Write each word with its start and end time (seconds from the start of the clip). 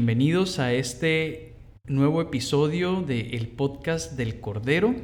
bienvenidos 0.00 0.58
a 0.60 0.72
este 0.72 1.52
nuevo 1.84 2.22
episodio 2.22 3.02
del 3.02 3.48
podcast 3.48 4.12
del 4.12 4.40
Cordero. 4.40 4.94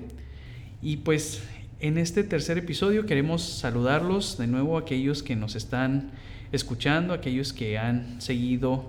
Y 0.81 0.97
pues 0.97 1.43
en 1.81 1.99
este 1.99 2.25
tercer 2.25 2.57
episodio 2.57 3.05
queremos 3.05 3.43
saludarlos 3.43 4.39
de 4.39 4.47
nuevo 4.47 4.79
a 4.79 4.81
aquellos 4.81 5.23
que 5.23 5.37
nos 5.37 5.55
están 5.55 6.13
escuchando, 6.51 7.13
aquellos 7.13 7.53
que 7.53 7.77
han 7.77 8.23
seguido 8.23 8.87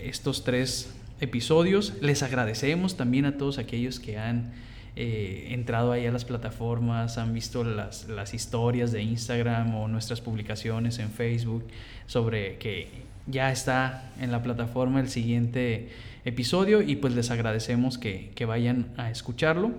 estos 0.00 0.44
tres 0.44 0.94
episodios. 1.18 1.94
Les 2.00 2.22
agradecemos 2.22 2.96
también 2.96 3.24
a 3.24 3.36
todos 3.36 3.58
aquellos 3.58 3.98
que 3.98 4.16
han 4.16 4.52
eh, 4.94 5.48
entrado 5.50 5.90
ahí 5.90 6.06
a 6.06 6.12
las 6.12 6.24
plataformas, 6.24 7.18
han 7.18 7.34
visto 7.34 7.64
las, 7.64 8.08
las 8.08 8.32
historias 8.32 8.92
de 8.92 9.02
Instagram 9.02 9.74
o 9.74 9.88
nuestras 9.88 10.20
publicaciones 10.20 11.00
en 11.00 11.10
Facebook 11.10 11.66
sobre 12.06 12.58
que 12.58 13.08
ya 13.28 13.52
está 13.52 14.10
en 14.20 14.32
la 14.32 14.42
plataforma 14.42 15.00
el 15.00 15.08
siguiente 15.08 15.90
episodio 16.24 16.82
y 16.82 16.96
pues 16.96 17.14
les 17.14 17.30
agradecemos 17.30 17.98
que, 17.98 18.32
vayan 18.46 18.88
a 18.96 19.10
escucharlo. 19.10 19.72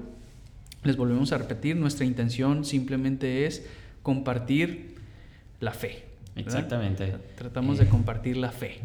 Les 0.83 0.95
volvemos 0.95 1.33
a 1.33 1.37
repetir, 1.37 1.75
nuestra 1.75 2.05
intención 2.05 2.63
simplemente 2.63 3.45
es 3.45 3.65
compartir 4.01 4.95
la 5.59 5.73
fe. 5.73 6.05
Exactamente. 6.35 7.15
Tratamos 7.35 7.79
de 7.79 7.85
eh, 7.85 7.89
compartir 7.89 8.37
la 8.37 8.51
fe. 8.51 8.79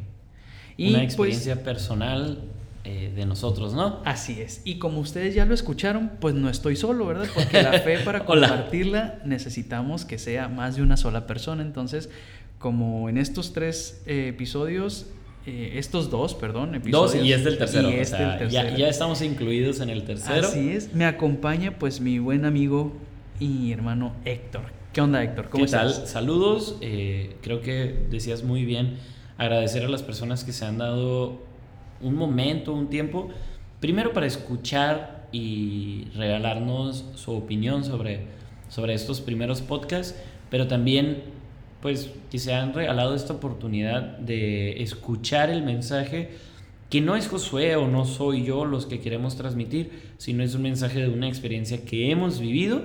Y 0.77 0.89
una 0.89 0.99
pues, 0.99 1.05
experiencia 1.05 1.63
personal 1.63 2.43
eh, 2.83 3.13
de 3.15 3.25
nosotros, 3.27 3.75
¿no? 3.75 4.03
Así 4.05 4.41
es. 4.41 4.61
Y 4.65 4.79
como 4.79 4.99
ustedes 4.99 5.35
ya 5.35 5.45
lo 5.45 5.55
escucharon, 5.55 6.11
pues 6.21 6.35
no 6.35 6.51
estoy 6.51 6.75
solo, 6.75 7.07
¿verdad? 7.07 7.29
Porque 7.33 7.63
la 7.63 7.81
fe 7.81 7.99
para 8.05 8.25
compartirla 8.25 9.21
necesitamos 9.25 10.05
que 10.05 10.19
sea 10.19 10.49
más 10.49 10.77
de 10.77 10.83
una 10.83 10.97
sola 10.97 11.27
persona. 11.27 11.63
Entonces, 11.63 12.11
como 12.65 13.11
en 13.11 13.19
estos 13.19 13.53
tres 13.53 14.03
eh, 14.07 14.29
episodios, 14.29 15.05
eh, 15.45 15.73
estos 15.75 16.09
dos, 16.09 16.35
perdón, 16.35 16.75
episodios. 16.75 17.13
Dos 17.13 17.23
y 17.23 17.31
este 17.31 17.51
el 17.51 17.59
tercero. 17.59 17.89
este 17.91 18.23
el 18.23 18.39
tercero. 18.39 18.77
Ya, 18.79 18.89
estamos 18.89 19.21
incluidos 19.21 19.81
en 19.81 19.91
el 19.91 20.05
tercero. 20.05 20.49
Así 20.49 20.71
es. 20.71 20.95
Me 20.95 21.05
acompaña 21.05 21.79
pues 21.79 22.01
mi 22.01 22.19
buen 22.19 22.47
amigo 22.47 22.95
y 23.39 23.71
hermano 23.71 24.15
Héctor. 24.25 24.63
¿Qué 24.95 25.03
onda 25.03 25.23
Héctor? 25.23 25.51
¿Cómo 25.51 25.63
¿Qué 25.67 25.71
tal? 25.71 25.93
Saludos. 25.93 26.79
Eh, 26.81 27.37
creo 27.43 27.61
que 27.61 28.07
decías 28.09 28.45
muy 28.45 28.65
bien 28.65 28.97
agradecer 29.37 29.85
a 29.85 29.89
las 29.91 30.03
personas 30.03 30.43
que 30.43 30.55
se 30.55 30.65
han 30.65 30.79
dado 30.79 31.43
un 32.01 32.15
momento, 32.15 32.73
un 32.73 32.89
tiempo, 32.89 33.29
primero 33.79 34.15
para 34.15 34.25
escuchar 34.25 35.29
y 35.33 36.07
regalarnos 36.17 37.11
su 37.15 37.33
opinión 37.33 37.85
sobre, 37.85 38.23
sobre 38.71 38.95
estos 38.95 39.21
primeros 39.21 39.61
podcasts, 39.61 40.19
pero 40.49 40.67
también 40.67 41.44
pues 41.85 42.11
que 42.31 42.39
se 42.39 42.55
han 42.55 42.73
regalado 42.73 43.15
esta 43.15 43.35
oportunidad 43.35 44.17
de 44.17 44.83
escuchar 44.83 45.51
el 45.51 45.63
mensaje 45.63 46.31
que 46.89 47.03
no 47.03 47.15
es 47.15 47.29
Josué 47.29 47.77
o 47.77 47.87
no 47.87 48.07
soy 48.07 48.43
yo 48.43 48.65
los 48.65 48.87
que 48.87 49.01
queremos 49.01 49.37
transmitir, 49.37 49.91
sino 50.17 50.43
es 50.43 50.55
un 50.55 50.63
mensaje 50.63 51.03
de 51.03 51.11
una 51.11 51.29
experiencia 51.29 51.85
que 51.85 52.11
hemos 52.11 52.41
vivido 52.41 52.81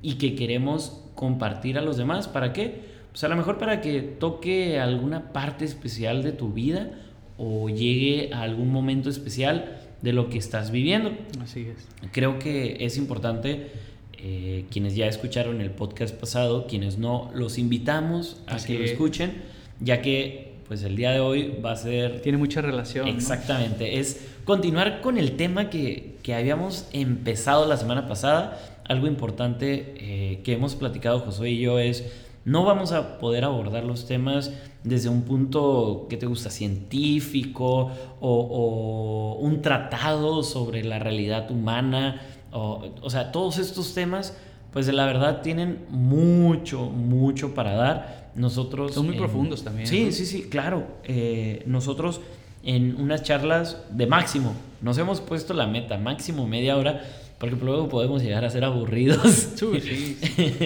y 0.00 0.14
que 0.14 0.36
queremos 0.36 1.02
compartir 1.16 1.76
a 1.76 1.82
los 1.82 1.96
demás. 1.96 2.28
¿Para 2.28 2.52
qué? 2.52 2.82
Pues 3.10 3.24
a 3.24 3.28
lo 3.28 3.34
mejor 3.34 3.58
para 3.58 3.80
que 3.80 4.00
toque 4.00 4.78
alguna 4.78 5.32
parte 5.32 5.64
especial 5.64 6.22
de 6.22 6.30
tu 6.30 6.52
vida 6.52 6.92
o 7.38 7.68
llegue 7.68 8.30
a 8.32 8.42
algún 8.42 8.70
momento 8.70 9.10
especial 9.10 9.80
de 10.02 10.12
lo 10.12 10.30
que 10.30 10.38
estás 10.38 10.70
viviendo. 10.70 11.10
Así 11.42 11.66
es. 11.66 11.88
Creo 12.12 12.38
que 12.38 12.76
es 12.84 12.96
importante 12.96 13.72
eh, 14.18 14.64
quienes 14.70 14.96
ya 14.96 15.06
escucharon 15.06 15.60
el 15.60 15.70
podcast 15.70 16.14
pasado, 16.14 16.66
quienes 16.66 16.98
no, 16.98 17.30
los 17.34 17.58
invitamos 17.58 18.40
a 18.46 18.56
que 18.56 18.78
lo 18.78 18.84
escuchen, 18.84 19.42
ya 19.80 20.00
que 20.00 20.54
pues 20.66 20.82
el 20.82 20.96
día 20.96 21.12
de 21.12 21.20
hoy 21.20 21.54
va 21.64 21.72
a 21.72 21.76
ser... 21.76 22.22
Tiene 22.22 22.38
mucha 22.38 22.60
relación. 22.60 23.08
Exactamente, 23.08 23.98
es 23.98 24.20
continuar 24.44 25.00
con 25.00 25.18
el 25.18 25.36
tema 25.36 25.70
que, 25.70 26.16
que, 26.22 26.34
habíamos 26.34 26.88
empezado 26.92 27.66
la 27.66 27.76
semana 27.76 28.08
pasada. 28.08 28.80
Algo 28.84 29.06
importante 29.06 29.94
eh, 29.98 30.40
que 30.42 30.54
hemos 30.54 30.74
platicado 30.74 31.20
Josué 31.20 31.50
y 31.50 31.60
yo 31.60 31.78
es, 31.78 32.04
no 32.44 32.64
vamos 32.64 32.92
a 32.92 33.18
poder 33.18 33.44
abordar 33.44 33.84
los 33.84 34.06
temas 34.06 34.52
desde 34.82 35.08
un 35.08 35.22
punto 35.22 36.06
que 36.08 36.16
te 36.16 36.26
gusta 36.26 36.50
científico 36.50 37.90
o, 38.20 38.30
o 38.30 39.34
un 39.40 39.62
tratado 39.62 40.42
sobre 40.42 40.84
la 40.84 40.98
realidad 40.98 41.50
humana 41.50 42.22
o, 42.58 43.10
sea, 43.10 43.32
todos 43.32 43.58
estos 43.58 43.94
temas, 43.94 44.36
pues 44.72 44.88
la 44.88 45.06
verdad 45.06 45.42
tienen 45.42 45.84
mucho, 45.90 46.82
mucho 46.84 47.54
para 47.54 47.74
dar. 47.74 48.30
Nosotros... 48.34 48.94
Son 48.94 49.06
muy 49.06 49.16
profundos 49.16 49.64
también. 49.64 49.86
Sí, 49.86 50.12
sí, 50.12 50.26
sí, 50.26 50.48
claro. 50.50 50.86
Eh, 51.04 51.62
nosotros 51.66 52.20
en 52.66 53.00
unas 53.00 53.22
charlas 53.22 53.80
de 53.90 54.06
máximo, 54.06 54.54
nos 54.82 54.98
hemos 54.98 55.20
puesto 55.20 55.54
la 55.54 55.68
meta, 55.68 55.98
máximo 55.98 56.48
media 56.48 56.76
hora, 56.76 57.00
porque 57.38 57.54
luego 57.54 57.88
podemos 57.88 58.22
llegar 58.22 58.44
a 58.44 58.50
ser 58.50 58.64
aburridos. 58.64 59.48
Sí, 59.56 59.80
sí, 59.80 60.18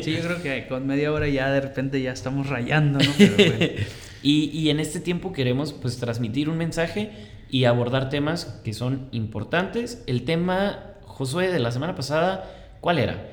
sí. 0.02 0.12
yo 0.12 0.20
creo 0.20 0.42
que 0.42 0.66
con 0.66 0.86
media 0.86 1.12
hora 1.12 1.28
ya 1.28 1.50
de 1.50 1.60
repente 1.60 2.00
ya 2.00 2.12
estamos 2.12 2.48
rayando, 2.48 2.98
¿no? 2.98 3.10
y, 4.22 4.50
y, 4.50 4.70
en 4.70 4.80
este 4.80 5.00
tiempo 5.00 5.32
queremos 5.32 5.72
pues 5.72 5.98
transmitir 5.98 6.48
un 6.48 6.56
mensaje 6.56 7.10
y 7.50 7.64
abordar 7.64 8.08
temas 8.08 8.60
que 8.64 8.72
son 8.72 9.08
importantes. 9.12 10.02
El 10.06 10.24
tema 10.24 10.89
Josué, 11.20 11.52
de 11.52 11.58
la 11.58 11.70
semana 11.70 11.94
pasada, 11.94 12.50
¿cuál 12.80 12.98
era? 12.98 13.28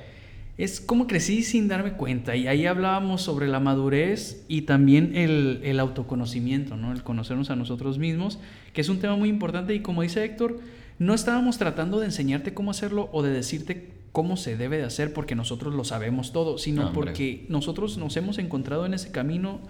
Es 0.58 0.81
como 0.81 1.08
crecí 1.08 1.42
sin 1.42 1.70
darme 1.70 1.94
cuenta 1.94 2.36
y 2.36 2.46
ahí 2.46 2.66
hablábamos 2.66 3.22
sobre 3.22 3.48
la 3.48 3.62
madurez 3.62 4.44
y 4.50 4.64
también 4.64 5.16
el, 5.16 5.80
autoconocimiento, 5.80 6.76
¿no? 6.76 6.92
el 6.92 7.02
conocernos 7.03 7.50
a 7.50 7.56
nosotros 7.56 7.97
mismos, 7.97 8.40
que 8.74 8.81
es 8.81 8.90
un 8.90 9.00
tema 9.00 9.16
muy 9.16 9.30
importante 9.30 9.74
y 9.74 9.80
como 9.80 10.02
dice 10.02 10.22
Héctor, 10.26 10.59
no 11.00 11.14
estábamos 11.14 11.59
tratando 11.59 12.02
de 12.02 12.08
enseñarte 12.08 12.53
cómo 12.53 12.72
hacerlo 12.72 13.08
o 13.14 13.24
de 13.24 13.31
decirte 13.31 13.94
cómo 14.12 14.36
se 14.36 14.58
debe 14.58 14.80
de 14.80 14.84
hacer 14.84 15.14
porque 15.14 15.36
nosotros 15.36 15.74
lo 15.74 15.86
sabemos 15.86 16.34
todo, 16.34 16.58
sino 16.58 16.92
porque 16.92 17.46
nosotros 17.47 17.97
nos 17.97 18.18
hemos 18.18 18.38
encontrado 18.38 18.86
en 18.86 18.96
ese 18.96 19.12
camino 19.12 19.62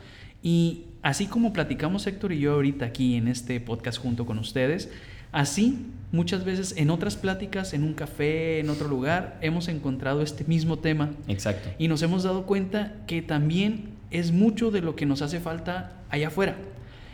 y 0.42 0.86
así 1.04 1.28
como 1.28 1.54
platicamos 1.54 2.08
Héctor 2.08 2.32
y 2.32 2.40
yo 2.40 2.54
ahorita 2.54 2.86
aquí 2.86 3.14
en 3.14 3.28
este 3.28 3.60
podcast 3.60 4.00
junto 4.00 4.26
con 4.26 4.40
ustedes, 4.40 4.90
Así, 5.32 5.86
muchas 6.12 6.46
veces 6.46 6.74
en 6.78 6.90
otras 6.90 7.16
pláticas, 7.16 7.74
en 7.74 7.84
un 7.84 7.94
café, 7.94 8.60
en 8.60 8.70
otro 8.70 8.88
lugar, 8.88 9.38
hemos 9.42 9.68
encontrado 9.68 10.22
este 10.22 10.44
mismo 10.46 10.80
tema. 10.80 11.12
Exacto. 11.28 11.70
Y 11.78 11.88
nos 11.88 12.02
hemos 12.02 12.24
dado 12.24 12.46
cuenta 12.46 12.96
que 13.08 13.22
también 13.22 13.90
es 14.12 14.32
mucho 14.32 14.72
de 14.72 14.82
lo 14.82 14.96
que 14.96 15.06
nos 15.06 15.22
hace 15.22 15.40
falta 15.40 16.02
allá 16.10 16.28
afuera. 16.28 16.56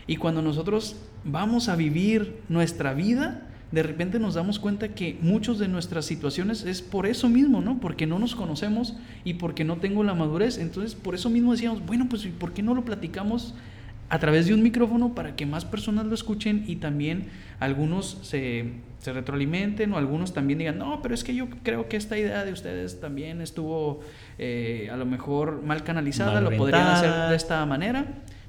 Y 0.06 0.18
cuando 0.18 0.42
nosotros 0.42 0.96
vamos 1.24 1.70
a 1.70 1.76
vivir 1.76 2.42
nuestra 2.50 2.94
vida, 2.94 3.48
de 3.72 3.82
repente 3.82 4.20
nos 4.20 4.36
damos 4.36 4.60
cuenta 4.60 4.90
que 4.90 5.18
muchas 5.22 5.58
de 5.58 5.68
nuestras 5.68 6.06
situaciones 6.06 6.64
es 6.64 6.84
por 6.84 7.08
eso 7.08 7.30
mismo, 7.30 7.62
¿no? 7.62 7.80
Porque 7.80 8.06
no 8.06 8.20
nos 8.20 8.36
conocemos 8.36 8.96
y 9.24 9.36
porque 9.36 9.64
no 9.64 9.78
tengo 9.78 10.04
la 10.04 10.14
madurez. 10.14 10.60
Entonces, 10.60 10.94
por 10.94 11.16
eso 11.16 11.30
mismo 11.32 11.54
decíamos, 11.54 11.84
bueno, 11.86 12.08
pues 12.08 12.28
¿por 12.28 12.54
qué 12.54 12.62
no 12.62 12.76
lo 12.76 12.86
platicamos 12.86 13.56
a 14.14 14.20
través 14.20 14.46
de 14.46 14.54
un 14.54 14.62
micrófono 14.62 15.16
para 15.16 15.36
que 15.36 15.48
más 15.48 15.66
personas 15.66 16.06
lo 16.06 16.14
escuchen 16.14 16.66
y 16.68 16.76
también 16.76 17.30
algunos 17.60 18.20
se, 18.22 18.74
retroalimenten 19.04 19.92
o 19.92 19.98
algunos 19.98 20.36
también 20.36 20.60
digan, 20.60 20.78
no, 20.78 21.02
pero 21.02 21.16
es 21.16 21.24
que 21.24 21.34
yo 21.34 21.50
creo 21.64 21.90
que 21.90 21.98
esta 21.98 22.16
idea 22.16 22.46
de 22.46 22.52
ustedes 22.52 23.00
también 23.00 23.42
estuvo 23.42 24.02
eh, 24.38 24.88
a 24.94 24.98
lo 24.98 25.08
mejor 25.08 25.64
mal 25.64 25.84
canalizada, 25.84 26.42
lo 26.42 26.56
podrían 26.56 26.86
hacer 26.86 27.32
de 27.32 27.36
esta 27.36 27.66
manera. 27.66 28.06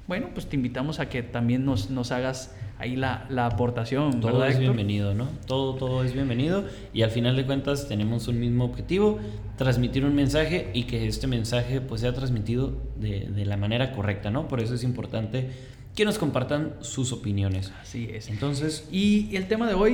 Bueno, 0.07 0.29
pues 0.33 0.45
te 0.45 0.55
invitamos 0.55 0.99
a 0.99 1.09
que 1.09 1.23
también 1.23 1.65
nos, 1.65 1.89
nos 1.89 2.11
hagas 2.11 2.55
ahí 2.77 2.95
la, 2.95 3.25
la 3.29 3.47
aportación. 3.47 4.21
Todo 4.21 4.45
es 4.45 4.59
bienvenido, 4.59 5.15
¿no? 5.15 5.27
Todo, 5.47 5.73
todo 5.75 6.03
es 6.03 6.13
bienvenido 6.13 6.65
y 6.93 7.01
al 7.01 7.09
final 7.09 7.35
de 7.35 7.43
cuentas 7.43 7.87
tenemos 7.87 8.27
un 8.27 8.39
mismo 8.39 8.65
objetivo, 8.65 9.17
transmitir 9.57 10.05
un 10.05 10.13
mensaje 10.13 10.69
y 10.73 10.83
que 10.83 11.07
este 11.07 11.25
mensaje 11.25 11.81
pues 11.81 12.01
sea 12.01 12.13
transmitido 12.13 12.77
de, 12.97 13.21
de 13.21 13.45
la 13.45 13.57
manera 13.57 13.93
correcta, 13.93 14.29
¿no? 14.29 14.47
Por 14.47 14.59
eso 14.59 14.75
es 14.75 14.83
importante 14.83 15.49
que 15.95 16.05
nos 16.05 16.19
compartan 16.19 16.75
sus 16.81 17.11
opiniones. 17.11 17.71
Así 17.81 18.07
es. 18.13 18.29
Entonces, 18.29 18.87
y 18.91 19.35
el 19.35 19.47
tema 19.47 19.67
de 19.67 19.73
hoy, 19.73 19.93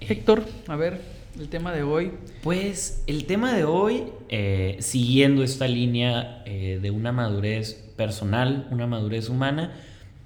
eh, 0.00 0.06
Héctor, 0.08 0.44
a 0.66 0.76
ver, 0.76 1.00
el 1.38 1.48
tema 1.48 1.72
de 1.72 1.82
hoy. 1.82 2.12
Pues 2.42 3.04
el 3.06 3.24
tema 3.24 3.54
de 3.54 3.64
hoy, 3.64 4.04
eh, 4.28 4.76
siguiendo 4.80 5.42
esta 5.42 5.66
línea 5.66 6.42
eh, 6.44 6.78
de 6.82 6.90
una 6.90 7.12
madurez 7.12 7.85
personal, 7.96 8.68
una 8.70 8.86
madurez 8.86 9.28
humana, 9.28 9.72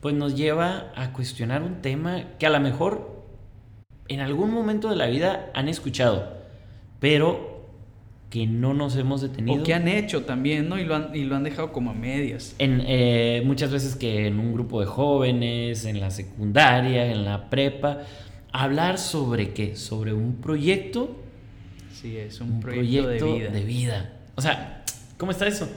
pues 0.00 0.14
nos 0.14 0.36
lleva 0.36 0.92
a 0.96 1.12
cuestionar 1.12 1.62
un 1.62 1.82
tema 1.82 2.24
que 2.38 2.46
a 2.46 2.50
lo 2.50 2.60
mejor 2.60 3.24
en 4.08 4.20
algún 4.20 4.50
momento 4.50 4.88
de 4.90 4.96
la 4.96 5.06
vida 5.06 5.50
han 5.54 5.68
escuchado, 5.68 6.36
pero 6.98 7.50
que 8.30 8.46
no 8.46 8.74
nos 8.74 8.96
hemos 8.96 9.20
detenido. 9.20 9.60
O 9.60 9.64
que 9.64 9.74
han 9.74 9.88
hecho 9.88 10.22
también, 10.22 10.68
¿no? 10.68 10.78
Y 10.78 10.84
lo 10.84 10.94
han, 10.94 11.14
y 11.14 11.24
lo 11.24 11.36
han 11.36 11.42
dejado 11.42 11.72
como 11.72 11.90
a 11.90 11.94
medias. 11.94 12.54
En, 12.58 12.82
eh, 12.86 13.42
muchas 13.44 13.72
veces 13.72 13.96
que 13.96 14.26
en 14.26 14.38
un 14.38 14.52
grupo 14.52 14.80
de 14.80 14.86
jóvenes, 14.86 15.84
en 15.84 16.00
la 16.00 16.10
secundaria, 16.10 17.10
en 17.10 17.24
la 17.24 17.50
prepa, 17.50 17.98
hablar 18.52 18.98
sobre 18.98 19.52
qué? 19.52 19.76
Sobre 19.76 20.12
un 20.12 20.36
proyecto. 20.36 21.16
Sí, 21.92 22.16
es 22.16 22.40
un, 22.40 22.60
proyecto, 22.60 23.08
de, 23.08 23.38
vida. 23.38 23.50
de 23.50 23.64
vida. 23.64 24.12
O 24.36 24.40
sea, 24.40 24.84
¿cómo 25.18 25.32
está 25.32 25.46
eso? 25.46 25.68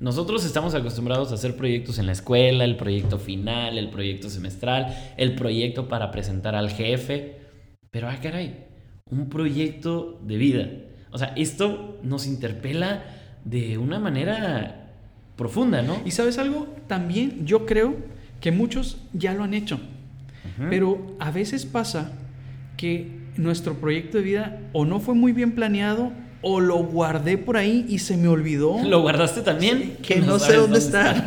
Nosotros 0.00 0.46
estamos 0.46 0.74
acostumbrados 0.74 1.30
a 1.30 1.34
hacer 1.34 1.56
proyectos 1.56 1.98
en 1.98 2.06
la 2.06 2.12
escuela, 2.12 2.64
el 2.64 2.78
proyecto 2.78 3.18
final, 3.18 3.76
el 3.76 3.90
proyecto 3.90 4.30
semestral, 4.30 4.96
el 5.18 5.34
proyecto 5.34 5.88
para 5.88 6.10
presentar 6.10 6.54
al 6.54 6.70
jefe. 6.70 7.36
Pero, 7.90 8.08
ah, 8.08 8.16
caray, 8.22 8.64
un 9.10 9.28
proyecto 9.28 10.18
de 10.24 10.38
vida. 10.38 10.70
O 11.10 11.18
sea, 11.18 11.34
esto 11.36 11.98
nos 12.02 12.26
interpela 12.26 13.04
de 13.44 13.76
una 13.76 13.98
manera 13.98 14.90
profunda, 15.36 15.82
¿no? 15.82 16.00
Y 16.06 16.12
sabes 16.12 16.38
algo, 16.38 16.66
también 16.86 17.46
yo 17.46 17.66
creo 17.66 17.94
que 18.40 18.52
muchos 18.52 18.96
ya 19.12 19.34
lo 19.34 19.44
han 19.44 19.52
hecho. 19.52 19.80
Pero 20.70 21.14
a 21.18 21.30
veces 21.30 21.66
pasa 21.66 22.12
que 22.78 23.20
nuestro 23.36 23.74
proyecto 23.74 24.16
de 24.16 24.24
vida 24.24 24.60
o 24.72 24.86
no 24.86 24.98
fue 24.98 25.14
muy 25.14 25.32
bien 25.32 25.54
planeado 25.54 26.12
o 26.42 26.60
lo 26.60 26.78
guardé 26.78 27.38
por 27.38 27.56
ahí 27.56 27.86
y 27.88 27.98
se 27.98 28.16
me 28.16 28.28
olvidó. 28.28 28.82
¿Lo 28.84 29.02
guardaste 29.02 29.42
también? 29.42 29.98
que 30.02 30.16
no, 30.20 30.38
sé 30.38 30.56
dónde, 30.56 30.78
está. 30.78 31.22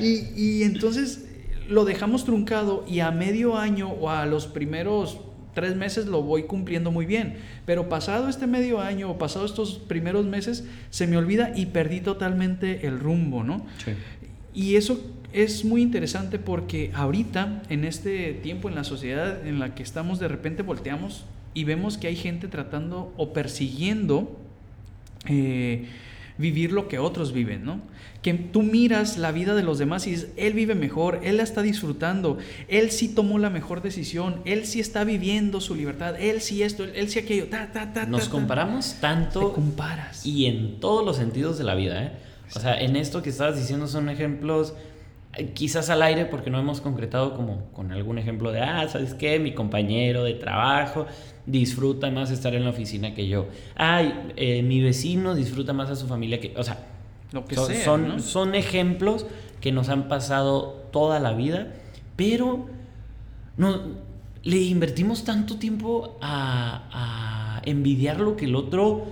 y, 0.00 0.28
y 0.36 0.62
entonces 0.62 1.26
lo 1.68 1.84
dejamos 1.84 2.24
truncado 2.24 2.84
y 2.88 3.00
a 3.00 3.10
medio 3.10 3.56
año 3.56 3.88
o 3.88 4.10
a 4.10 4.26
los 4.26 4.46
primeros 4.46 5.18
tres 5.54 5.76
meses 5.76 6.06
lo 6.06 6.22
voy 6.22 6.44
cumpliendo 6.44 6.90
muy 6.90 7.06
bien. 7.06 7.36
Pero 7.64 7.88
pasado 7.88 8.28
este 8.28 8.46
medio 8.46 8.80
año 8.80 9.10
o 9.10 9.18
pasado 9.18 9.46
estos 9.46 9.78
primeros 9.78 10.26
meses, 10.26 10.64
se 10.90 11.06
me 11.06 11.16
olvida 11.16 11.52
y 11.54 11.66
perdí 11.66 12.00
totalmente 12.00 12.86
el 12.86 13.00
rumbo, 13.00 13.44
¿no? 13.44 13.64
Sí. 13.84 13.92
Y 14.52 14.76
eso 14.76 15.00
es 15.32 15.64
muy 15.64 15.82
interesante 15.82 16.38
porque 16.38 16.90
ahorita, 16.94 17.62
en 17.68 17.84
este 17.84 18.34
tiempo, 18.34 18.68
en 18.68 18.74
la 18.74 18.84
sociedad 18.84 19.46
en 19.46 19.58
la 19.58 19.74
que 19.74 19.82
estamos, 19.82 20.18
de 20.18 20.28
repente 20.28 20.62
volteamos 20.62 21.24
y 21.54 21.64
vemos 21.64 21.98
que 21.98 22.08
hay 22.08 22.16
gente 22.16 22.48
tratando 22.48 23.12
o 23.16 23.32
persiguiendo 23.32 24.38
eh, 25.26 25.86
vivir 26.38 26.72
lo 26.72 26.88
que 26.88 26.98
otros 26.98 27.32
viven, 27.32 27.64
¿no? 27.64 27.80
Que 28.22 28.32
tú 28.34 28.62
miras 28.62 29.18
la 29.18 29.32
vida 29.32 29.54
de 29.54 29.62
los 29.62 29.78
demás 29.78 30.06
y 30.06 30.12
dices, 30.12 30.30
él 30.36 30.54
vive 30.54 30.74
mejor, 30.74 31.20
él 31.22 31.36
la 31.36 31.42
está 31.42 31.62
disfrutando, 31.62 32.38
él 32.68 32.90
sí 32.90 33.14
tomó 33.14 33.38
la 33.38 33.50
mejor 33.50 33.82
decisión, 33.82 34.40
él 34.44 34.64
sí 34.64 34.80
está 34.80 35.04
viviendo 35.04 35.60
su 35.60 35.74
libertad, 35.74 36.14
él 36.18 36.40
sí 36.40 36.62
esto, 36.62 36.84
él 36.84 37.08
sí 37.08 37.18
aquello, 37.18 37.46
ta, 37.48 37.70
ta, 37.72 37.92
ta. 37.92 38.06
Nos 38.06 38.28
comparamos 38.28 38.96
tanto. 39.00 39.52
comparas. 39.52 40.24
Y 40.24 40.46
en 40.46 40.80
todos 40.80 41.04
los 41.04 41.16
sentidos 41.16 41.58
de 41.58 41.64
la 41.64 41.74
vida, 41.74 42.02
¿eh? 42.02 42.12
O 42.54 42.60
sea, 42.60 42.80
en 42.80 42.96
esto 42.96 43.22
que 43.22 43.30
estabas 43.30 43.56
diciendo 43.56 43.86
son 43.86 44.08
ejemplos 44.08 44.74
eh, 45.36 45.50
quizás 45.54 45.90
al 45.90 46.02
aire 46.02 46.26
porque 46.26 46.50
no 46.50 46.58
hemos 46.58 46.80
concretado 46.80 47.34
como 47.34 47.70
con 47.72 47.90
algún 47.92 48.18
ejemplo 48.18 48.52
de, 48.52 48.60
ah, 48.60 48.86
¿sabes 48.88 49.14
qué? 49.14 49.38
Mi 49.38 49.52
compañero 49.54 50.24
de 50.24 50.34
trabajo 50.34 51.06
disfruta 51.46 52.10
más 52.10 52.30
estar 52.30 52.54
en 52.54 52.64
la 52.64 52.70
oficina 52.70 53.14
que 53.14 53.28
yo. 53.28 53.46
Ay, 53.76 54.32
eh, 54.36 54.62
mi 54.62 54.80
vecino 54.80 55.34
disfruta 55.34 55.72
más 55.72 55.90
a 55.90 55.96
su 55.96 56.06
familia 56.06 56.40
que... 56.40 56.54
O 56.56 56.62
sea, 56.62 56.86
Lo 57.32 57.44
que 57.44 57.54
son, 57.54 57.66
sea, 57.66 57.84
son, 57.84 58.08
¿no? 58.08 58.18
son 58.20 58.54
ejemplos 58.54 59.26
que 59.60 59.72
nos 59.72 59.88
han 59.88 60.08
pasado 60.08 60.88
toda 60.92 61.20
la 61.20 61.32
vida, 61.32 61.74
pero 62.16 62.66
no, 63.56 63.80
le 64.42 64.58
invertimos 64.58 65.24
tanto 65.24 65.56
tiempo 65.56 66.18
a, 66.20 67.58
a 67.58 67.62
envidiar 67.64 68.20
lo 68.20 68.36
que 68.36 68.44
el 68.44 68.56
otro 68.56 69.06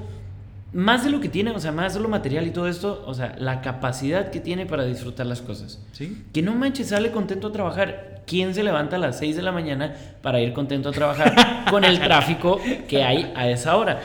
más 0.73 1.05
de 1.05 1.11
lo 1.11 1.21
que 1.21 1.29
tiene, 1.29 1.51
o 1.51 1.61
sea, 1.61 1.71
más 1.73 1.95
de 1.95 2.01
lo 2.01 2.09
material 2.09 2.47
y 2.47 2.51
todo 2.51 2.67
esto, 2.67 3.05
o 3.07 3.13
sea, 3.15 3.35
la 3.39 3.61
capacidad 3.61 4.31
que 4.31 4.41
tiene 4.41 4.65
para 4.67 4.85
disfrutar 4.85 5.27
las 5.27 5.43
cosas. 5.43 5.81
Sí. 5.93 6.23
Que 6.33 6.41
no 6.43 6.55
manches, 6.55 6.89
sale 6.89 7.11
contento 7.11 7.49
a 7.49 7.53
trabajar. 7.53 8.23
¿Quién 8.27 8.55
se 8.55 8.63
levanta 8.63 8.97
a 8.97 8.99
las 8.99 9.19
6 9.19 9.37
de 9.37 9.43
la 9.43 9.53
mañana 9.53 9.95
para 10.23 10.41
ir 10.41 10.53
contento 10.53 10.89
a 10.89 10.93
trabajar 10.93 11.65
con 11.71 11.85
el 11.85 11.99
tráfico 12.01 12.61
que 12.89 13.03
hay 13.03 13.33
a 13.35 13.51
esa 13.51 13.77
hora? 13.77 14.01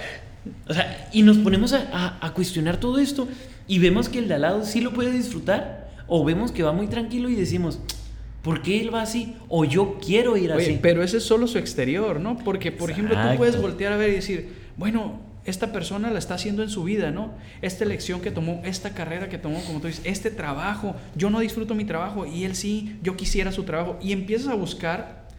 O 0.67 0.73
sea, 0.73 1.07
y 1.13 1.21
nos 1.21 1.37
ponemos 1.37 1.73
a, 1.73 1.87
a- 1.93 2.25
a 2.25 2.33
cuestionar 2.33 2.77
todo 2.77 2.97
esto 2.99 3.27
y 3.67 3.79
vemos 3.79 4.09
que 4.09 4.19
el 4.19 4.27
de 4.27 4.33
al 4.35 4.41
lado 4.41 4.65
sí 4.65 4.81
lo 4.81 4.91
puede 4.91 5.11
disfrutar 5.11 5.89
o 6.07 6.23
vemos 6.25 6.51
que 6.51 6.63
va 6.63 6.71
muy 6.73 6.87
tranquilo 6.87 7.29
y 7.29 7.35
decimos, 7.35 7.79
¿por 8.41 8.61
qué 8.61 8.81
él 8.81 8.93
va 8.93 9.01
así? 9.03 9.35
O 9.49 9.65
yo 9.65 9.97
quiero 10.03 10.35
ir 10.37 10.51
Oye, 10.51 10.63
así. 10.63 10.79
pero 10.81 11.03
ese 11.03 11.17
es 11.17 11.23
solo 11.23 11.47
su 11.47 11.57
exterior, 11.57 12.19
¿no? 12.19 12.37
Porque, 12.39 12.71
por 12.71 12.89
ejemplo, 12.91 13.13
tú 13.13 13.19
Exacto. 13.19 13.37
puedes 13.37 13.61
voltear 13.61 13.93
a 13.93 13.97
ver 13.97 14.09
y 14.09 14.13
decir, 14.13 14.53
bueno, 14.77 15.19
esta 15.47 15.71
persona 15.71 16.11
la 16.11 16.19
está 16.19 16.35
haciendo 16.35 16.61
en 16.61 16.69
su 16.69 16.83
vida, 16.83 17.09
¿no? 17.09 17.33
Esta 17.61 17.85
elección 17.85 18.19
que 18.19 18.31
tomó, 18.31 18.61
esta 18.65 18.93
carrera 18.93 19.29
que 19.29 19.37
tomó, 19.37 19.63
como 19.63 19.79
tú 19.79 19.87
dices, 19.87 20.05
este 20.05 20.29
trabajo, 20.29 20.93
yo 21.15 21.29
no 21.29 21.39
disfruto 21.39 21.73
mi 21.73 21.85
trabajo 21.85 22.25
y 22.25 22.43
él 22.43 22.53
sí, 22.53 22.97
yo 23.01 23.15
quisiera 23.15 23.53
su 23.53 23.63
trabajo. 23.63 23.97
Y 24.01 24.11
empiezas 24.11 24.49
a 24.49 24.55
buscar 24.55 25.29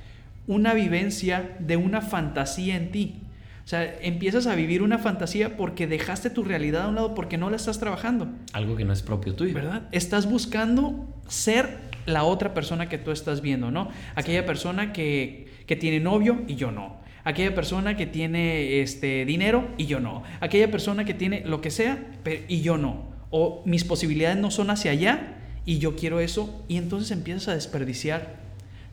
una 0.46 0.72
vivencia 0.72 1.56
de 1.58 1.76
una 1.76 2.00
fantasía 2.00 2.76
en 2.76 2.90
ti. 2.90 3.20
O 3.66 3.68
sea, 3.68 3.98
empiezas 4.00 4.46
a 4.46 4.54
vivir 4.54 4.80
una 4.80 4.96
fantasía 4.96 5.58
porque 5.58 5.86
dejaste 5.86 6.30
tu 6.30 6.42
realidad 6.42 6.84
a 6.84 6.88
un 6.88 6.94
lado 6.94 7.14
porque 7.14 7.36
no 7.36 7.50
la 7.50 7.56
estás 7.56 7.78
trabajando. 7.78 8.28
Algo 8.54 8.76
que 8.76 8.86
no 8.86 8.94
es 8.94 9.02
propio 9.02 9.34
tuyo. 9.34 9.52
¿verdad? 9.52 9.82
Estás 9.92 10.24
buscando 10.24 11.06
ser 11.28 11.76
la 12.06 12.24
otra 12.24 12.54
persona 12.54 12.88
que 12.88 12.96
tú 12.96 13.10
estás 13.10 13.42
viendo, 13.42 13.70
¿no? 13.70 13.90
Aquella 14.14 14.46
persona 14.46 14.94
que, 14.94 15.48
que 15.66 15.76
tiene 15.76 16.00
novio 16.00 16.44
y 16.48 16.54
yo 16.54 16.70
no. 16.70 16.96
Aquella 17.28 17.54
persona 17.54 17.94
que 17.94 18.06
tiene 18.06 18.80
este, 18.80 19.26
dinero 19.26 19.68
y 19.76 19.84
yo 19.84 20.00
no. 20.00 20.22
Aquella 20.40 20.70
persona 20.70 21.04
que 21.04 21.12
tiene 21.12 21.42
lo 21.44 21.60
que 21.60 21.70
sea 21.70 22.02
y 22.48 22.62
yo 22.62 22.78
no. 22.78 23.02
O 23.28 23.60
mis 23.66 23.84
posibilidades 23.84 24.38
no 24.38 24.50
son 24.50 24.70
hacia 24.70 24.92
allá 24.92 25.36
y 25.66 25.76
yo 25.76 25.94
quiero 25.94 26.20
eso. 26.20 26.64
Y 26.68 26.78
entonces 26.78 27.10
empiezas 27.10 27.48
a 27.48 27.54
desperdiciar 27.54 28.36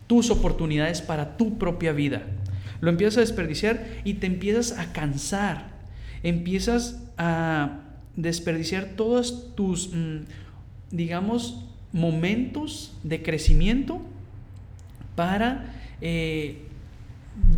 tus 0.07 0.31
oportunidades 0.31 1.01
para 1.01 1.37
tu 1.37 1.57
propia 1.57 1.93
vida. 1.93 2.23
Lo 2.81 2.89
empiezas 2.89 3.19
a 3.19 3.21
desperdiciar 3.21 3.85
y 4.03 4.15
te 4.15 4.27
empiezas 4.27 4.77
a 4.77 4.91
cansar. 4.91 5.69
Empiezas 6.21 7.01
a 7.17 7.83
desperdiciar 8.17 8.95
todos 8.97 9.55
tus, 9.55 9.93
mm, 9.93 10.25
digamos, 10.91 11.63
momentos 11.93 12.97
de 13.01 13.23
crecimiento 13.23 14.01
para, 15.15 15.73
eh, 16.01 16.64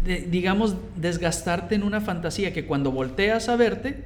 de- 0.06 0.22
digamos, 0.22 0.76
desgastarte 0.96 1.76
en 1.76 1.84
una 1.84 2.02
fantasía 2.02 2.54
que 2.54 2.66
cuando 2.66 2.92
volteas 2.92 3.50
a 3.50 3.56
verte, 3.56 4.04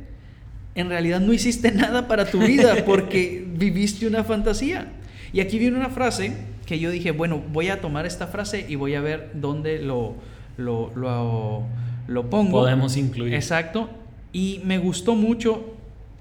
en 0.76 0.90
realidad 0.90 1.20
no 1.20 1.34
hiciste 1.34 1.72
nada 1.74 2.08
para 2.08 2.26
tu 2.26 2.40
vida 2.40 2.84
porque 2.86 3.46
viviste 3.56 4.08
una 4.08 4.24
fantasía. 4.24 4.88
Y 5.34 5.40
aquí 5.40 5.60
viene 5.60 5.78
una 5.78 5.90
frase 5.90 6.34
que 6.66 6.80
yo 6.80 6.92
dije, 6.92 7.12
bueno, 7.12 7.42
voy 7.52 7.70
a 7.70 7.82
tomar 7.82 8.06
esta 8.06 8.28
frase 8.28 8.66
y 8.68 8.76
voy 8.76 8.96
a 8.96 9.02
ver 9.02 9.32
dónde 9.34 9.80
lo, 9.80 10.16
lo, 10.58 10.92
lo, 10.96 11.64
lo 12.08 12.30
pongo. 12.30 12.60
Podemos 12.62 12.98
incluir. 12.98 13.34
Exacto. 13.34 13.90
Y 14.34 14.62
me 14.66 14.78
gustó 14.78 15.16
mucho 15.16 15.74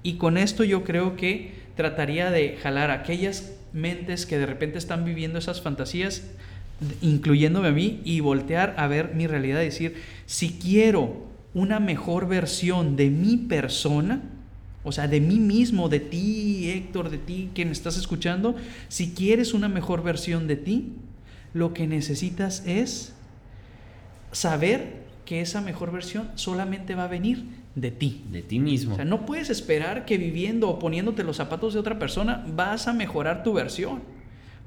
y 0.03 0.15
con 0.15 0.37
esto 0.39 0.65
yo 0.65 0.83
creo 0.85 1.17
que 1.17 1.53
trataría 1.77 2.31
de 2.31 2.57
jalar 2.63 2.91
aquellas 2.91 3.53
mentes 3.73 4.27
que 4.27 4.39
de 4.39 4.47
repente 4.47 4.79
están 4.79 5.05
viviendo 5.05 5.39
esas 5.39 5.61
fantasías, 5.61 6.25
incluyéndome 7.03 7.69
a 7.69 7.73
mí, 7.73 8.01
y 8.05 8.21
voltear 8.21 8.75
a 8.79 8.87
ver 8.87 9.15
mi 9.15 9.27
realidad 9.27 9.61
y 9.61 9.67
decir, 9.67 9.97
si 10.27 10.51
quiero 10.51 11.29
una 11.55 11.81
mejor 11.81 12.29
versión 12.29 12.97
de 12.97 13.11
mi 13.11 13.37
persona, 13.37 14.23
o 14.83 14.93
sea, 14.93 15.09
de 15.09 15.21
mí 15.21 15.39
mismo, 15.39 15.89
de 15.89 16.01
ti, 16.01 16.71
Héctor, 16.71 17.11
de 17.11 17.19
ti 17.19 17.51
que 17.55 17.65
me 17.65 17.73
estás 17.73 17.99
escuchando, 17.99 18.57
si 18.89 19.11
quieres 19.11 19.53
una 19.53 19.69
mejor 19.69 20.03
versión 20.03 20.47
de 20.47 20.57
ti, 20.57 20.93
lo 21.53 21.75
que 21.75 21.87
necesitas 21.87 22.63
es 22.67 23.13
saber 24.33 25.01
que 25.25 25.41
esa 25.41 25.61
mejor 25.61 25.93
versión 25.93 26.31
solamente 26.35 26.95
va 26.95 27.05
a 27.05 27.09
venir 27.09 27.45
de 27.75 27.91
ti. 27.91 28.25
De 28.33 28.43
ti 28.43 28.59
mismo. 28.59 28.95
O 28.95 28.97
sea, 28.97 29.05
no 29.05 29.27
puedes 29.27 29.51
esperar 29.51 30.05
que 30.05 30.19
viviendo 30.19 30.69
o 30.69 30.79
poniéndote 30.79 31.25
los 31.25 31.37
zapatos 31.37 31.75
de 31.75 31.81
otra 31.81 31.99
persona 31.99 32.45
vas 32.55 32.89
a 32.89 32.93
mejorar 32.93 33.43
tu 33.43 33.53
versión, 33.53 34.01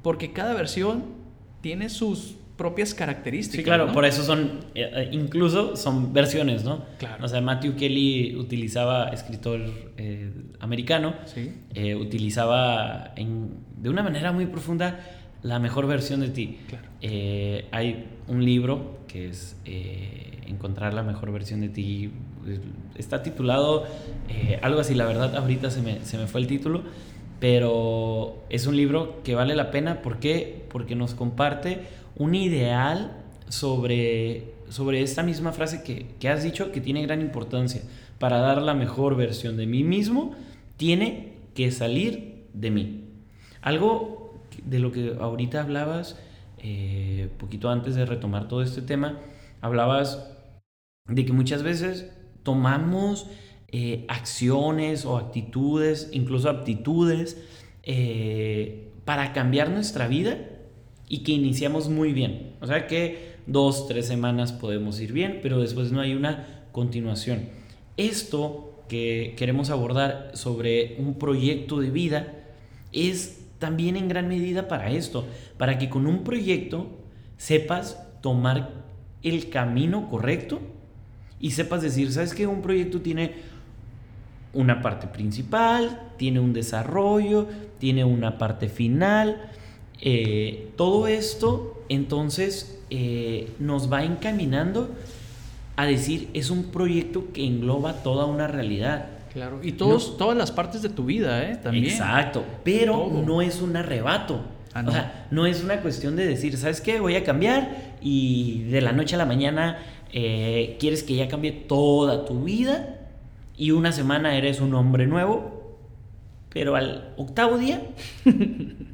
porque 0.01 0.31
cada 0.31 0.53
versión 0.53 1.22
tiene 1.63 1.87
sus 1.89 2.35
propias 2.57 2.93
características. 2.93 3.57
Sí, 3.57 3.63
claro, 3.63 3.87
¿no? 3.87 3.93
por 3.93 4.05
eso 4.05 4.21
son, 4.21 4.59
eh, 4.75 4.91
eh, 4.93 5.09
incluso 5.13 5.75
son 5.75 6.13
versiones, 6.13 6.63
¿no? 6.63 6.83
Claro. 6.99 7.23
O 7.25 7.27
sea, 7.27 7.41
Matthew 7.41 7.75
Kelly 7.75 8.35
utilizaba, 8.35 9.09
escritor 9.09 9.61
eh, 9.97 10.31
americano, 10.59 11.15
Sí. 11.25 11.51
eh, 11.73 11.95
utilizaba 11.95 13.13
en- 13.15 13.49
de 13.77 13.89
una 13.89 14.03
manera 14.03 14.31
muy 14.33 14.45
profunda 14.45 14.99
la 15.41 15.57
mejor 15.59 15.87
versión 15.87 16.19
de 16.19 16.29
ti. 16.29 16.57
Claro. 16.67 16.85
Eh, 17.01 17.65
hay 17.71 18.05
un 18.27 18.43
libro 18.45 18.99
que 19.07 19.29
es 19.29 19.55
Encontrar 20.45 20.93
la 20.93 21.01
mejor 21.03 21.31
versión 21.31 21.61
de 21.61 21.69
ti. 21.69 22.11
Está 22.95 23.23
titulado 23.23 23.85
algo 24.61 24.79
así, 24.81 24.93
la 24.93 25.05
verdad, 25.05 25.35
ahorita 25.35 25.71
se 25.71 25.81
me, 25.81 26.01
se 26.05 26.17
me 26.17 26.27
fue 26.27 26.41
el 26.41 26.47
título, 26.47 26.83
pero 27.39 28.43
es 28.49 28.67
un 28.67 28.77
libro 28.77 29.21
que 29.23 29.35
vale 29.35 29.55
la 29.55 29.71
pena. 29.71 30.01
¿Por 30.01 30.19
qué? 30.19 30.62
Porque 30.73 30.95
nos 30.95 31.13
comparte 31.13 31.83
un 32.17 32.35
ideal 32.35 33.23
sobre, 33.47 34.55
sobre 34.67 35.01
esta 35.01 35.23
misma 35.23 35.53
frase 35.53 35.83
que, 35.83 36.07
que 36.19 36.27
has 36.27 36.43
dicho 36.43 36.73
que 36.73 36.81
tiene 36.81 37.03
gran 37.03 37.21
importancia. 37.21 37.81
Para 38.19 38.39
dar 38.39 38.61
la 38.61 38.73
mejor 38.73 39.15
versión 39.15 39.55
de 39.55 39.67
mí 39.67 39.83
mismo, 39.83 40.35
tiene 40.75 41.33
que 41.55 41.71
salir 41.71 42.43
de 42.53 42.71
mí. 42.71 43.05
Algo 43.61 44.41
de 44.65 44.79
lo 44.79 44.91
que 44.91 45.15
ahorita 45.19 45.61
hablabas, 45.61 46.19
eh, 46.57 47.29
poquito 47.37 47.69
antes 47.69 47.95
de 47.95 48.05
retomar 48.05 48.47
todo 48.47 48.61
este 48.61 48.81
tema, 48.81 49.19
hablabas 49.61 50.29
de 51.07 51.25
que 51.25 51.33
muchas 51.33 51.63
veces 51.63 52.11
tomamos 52.43 53.27
eh, 53.69 54.05
acciones 54.07 55.05
o 55.05 55.17
actitudes, 55.17 56.09
incluso 56.11 56.49
aptitudes, 56.49 57.41
eh, 57.83 58.89
para 59.05 59.33
cambiar 59.33 59.69
nuestra 59.69 60.07
vida 60.07 60.37
y 61.13 61.19
que 61.19 61.31
iniciamos 61.31 61.89
muy 61.89 62.11
bien. 62.11 62.53
O 62.59 62.65
sea 62.65 62.87
que 62.87 63.35
dos, 63.45 63.87
tres 63.87 64.07
semanas 64.07 64.51
podemos 64.51 64.99
ir 64.99 65.13
bien, 65.13 65.41
pero 65.43 65.61
después 65.61 65.91
no 65.91 66.01
hay 66.01 66.15
una 66.15 66.65
continuación. 66.71 67.49
Esto 67.97 68.83
que 68.89 69.35
queremos 69.37 69.69
abordar 69.69 70.31
sobre 70.33 70.95
un 70.97 71.19
proyecto 71.19 71.79
de 71.79 71.91
vida 71.91 72.33
es 72.91 73.45
también 73.59 73.95
en 73.95 74.07
gran 74.07 74.27
medida 74.27 74.67
para 74.67 74.89
esto, 74.89 75.27
para 75.59 75.77
que 75.77 75.87
con 75.87 76.07
un 76.07 76.23
proyecto 76.23 76.87
sepas 77.37 78.01
tomar 78.23 78.71
el 79.21 79.51
camino 79.51 80.09
correcto 80.09 80.61
y 81.39 81.51
sepas 81.51 81.83
decir, 81.83 82.11
¿sabes 82.11 82.33
qué? 82.33 82.47
Un 82.47 82.63
proyecto 82.63 83.01
tiene 83.01 83.35
una 84.51 84.81
parte 84.81 85.05
principal, 85.05 86.11
tiene 86.17 86.39
un 86.39 86.53
desarrollo, 86.53 87.47
tiene 87.77 88.03
una 88.03 88.39
parte 88.39 88.67
final. 88.67 89.51
Eh, 90.01 90.71
todo 90.75 91.07
esto 91.07 91.83
entonces 91.89 92.79
eh, 92.89 93.51
nos 93.59 93.91
va 93.91 94.03
encaminando 94.03 94.89
a 95.75 95.85
decir, 95.85 96.29
es 96.33 96.49
un 96.49 96.65
proyecto 96.65 97.31
que 97.33 97.45
engloba 97.45 98.03
toda 98.03 98.25
una 98.25 98.47
realidad. 98.47 99.07
Claro, 99.31 99.59
y 99.63 99.71
todos, 99.71 100.17
todas 100.17 100.37
las 100.37 100.51
partes 100.51 100.83
de 100.83 100.89
tu 100.89 101.05
vida, 101.05 101.43
¿eh? 101.49 101.55
También. 101.55 101.85
Exacto, 101.85 102.45
pero 102.63 103.09
no 103.25 103.41
es 103.41 103.61
un 103.61 103.75
arrebato. 103.75 104.41
Ah, 104.75 104.83
no. 104.83 104.89
O 104.89 104.93
sea, 104.93 105.27
no 105.31 105.45
es 105.47 105.63
una 105.63 105.81
cuestión 105.81 106.15
de 106.15 106.27
decir, 106.27 106.55
¿sabes 106.57 106.81
qué? 106.81 106.99
Voy 106.99 107.15
a 107.15 107.23
cambiar 107.23 107.95
y 108.01 108.63
de 108.63 108.81
la 108.81 108.91
noche 108.91 109.15
a 109.15 109.17
la 109.17 109.25
mañana 109.25 109.79
eh, 110.11 110.77
quieres 110.79 111.01
que 111.01 111.15
ya 111.15 111.27
cambie 111.27 111.51
toda 111.51 112.25
tu 112.25 112.43
vida 112.43 112.99
y 113.57 113.71
una 113.71 113.91
semana 113.91 114.37
eres 114.37 114.61
un 114.61 114.75
hombre 114.75 115.07
nuevo, 115.07 115.77
pero 116.49 116.75
al 116.75 117.13
octavo 117.17 117.57
día 117.57 117.81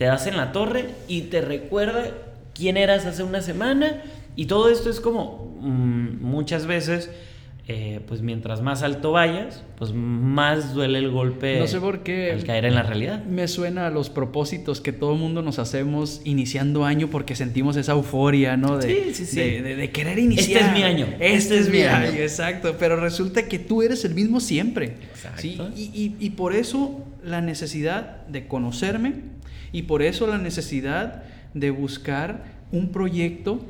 te 0.00 0.06
das 0.06 0.26
en 0.26 0.38
la 0.38 0.50
torre 0.50 0.88
y 1.08 1.24
te 1.24 1.42
recuerda 1.42 2.04
quién 2.54 2.78
eras 2.78 3.04
hace 3.04 3.22
una 3.22 3.42
semana 3.42 4.02
y 4.34 4.46
todo 4.46 4.70
esto 4.70 4.88
es 4.88 4.98
como 4.98 5.58
mm, 5.60 6.22
muchas 6.22 6.64
veces 6.64 7.10
eh, 7.72 8.00
pues 8.08 8.20
mientras 8.20 8.62
más 8.62 8.82
alto 8.82 9.12
vayas, 9.12 9.62
pues 9.78 9.92
más 9.92 10.74
duele 10.74 10.98
el 10.98 11.08
golpe 11.08 11.60
no 11.60 11.68
sé 11.68 11.78
por 11.78 12.02
qué 12.02 12.32
al 12.32 12.42
caer 12.42 12.64
en 12.64 12.74
la 12.74 12.82
realidad. 12.82 13.24
Me 13.26 13.46
suena 13.46 13.86
a 13.86 13.90
los 13.90 14.10
propósitos 14.10 14.80
que 14.80 14.92
todo 14.92 15.12
el 15.12 15.20
mundo 15.20 15.40
nos 15.40 15.60
hacemos 15.60 16.20
iniciando 16.24 16.84
año 16.84 17.10
porque 17.10 17.36
sentimos 17.36 17.76
esa 17.76 17.92
euforia, 17.92 18.56
¿no? 18.56 18.76
De, 18.76 18.88
sí, 18.88 19.14
sí, 19.14 19.26
sí. 19.26 19.36
De, 19.36 19.90
querer 19.92 20.18
iniciar. 20.18 20.62
Este 20.62 20.66
es 20.66 20.72
mi 20.72 20.82
año. 20.82 21.06
Este, 21.20 21.36
este 21.36 21.58
es, 21.58 21.70
mi 21.70 21.82
año. 21.82 22.08
Exacto, 22.18 22.74
pero 22.76 22.96
resulta 22.96 23.46
que 23.46 23.60
tú 23.60 23.82
eres 23.82 24.04
el 24.04 24.16
mismo 24.16 24.40
siempre. 24.40 24.96
Exacto. 25.12 25.70
Y, 25.76 25.92
y, 25.94 26.16
y 26.18 26.30
por 26.30 26.56
eso 26.56 27.06
la 27.22 27.40
necesidad 27.40 28.26
de 28.26 28.48
conocerme 28.48 29.12
y 29.70 29.82
por 29.82 30.02
eso 30.02 30.26
la 30.26 30.38
necesidad 30.38 31.22
de 31.54 31.70
buscar 31.70 32.46
un 32.72 32.90
proyecto 32.90 33.60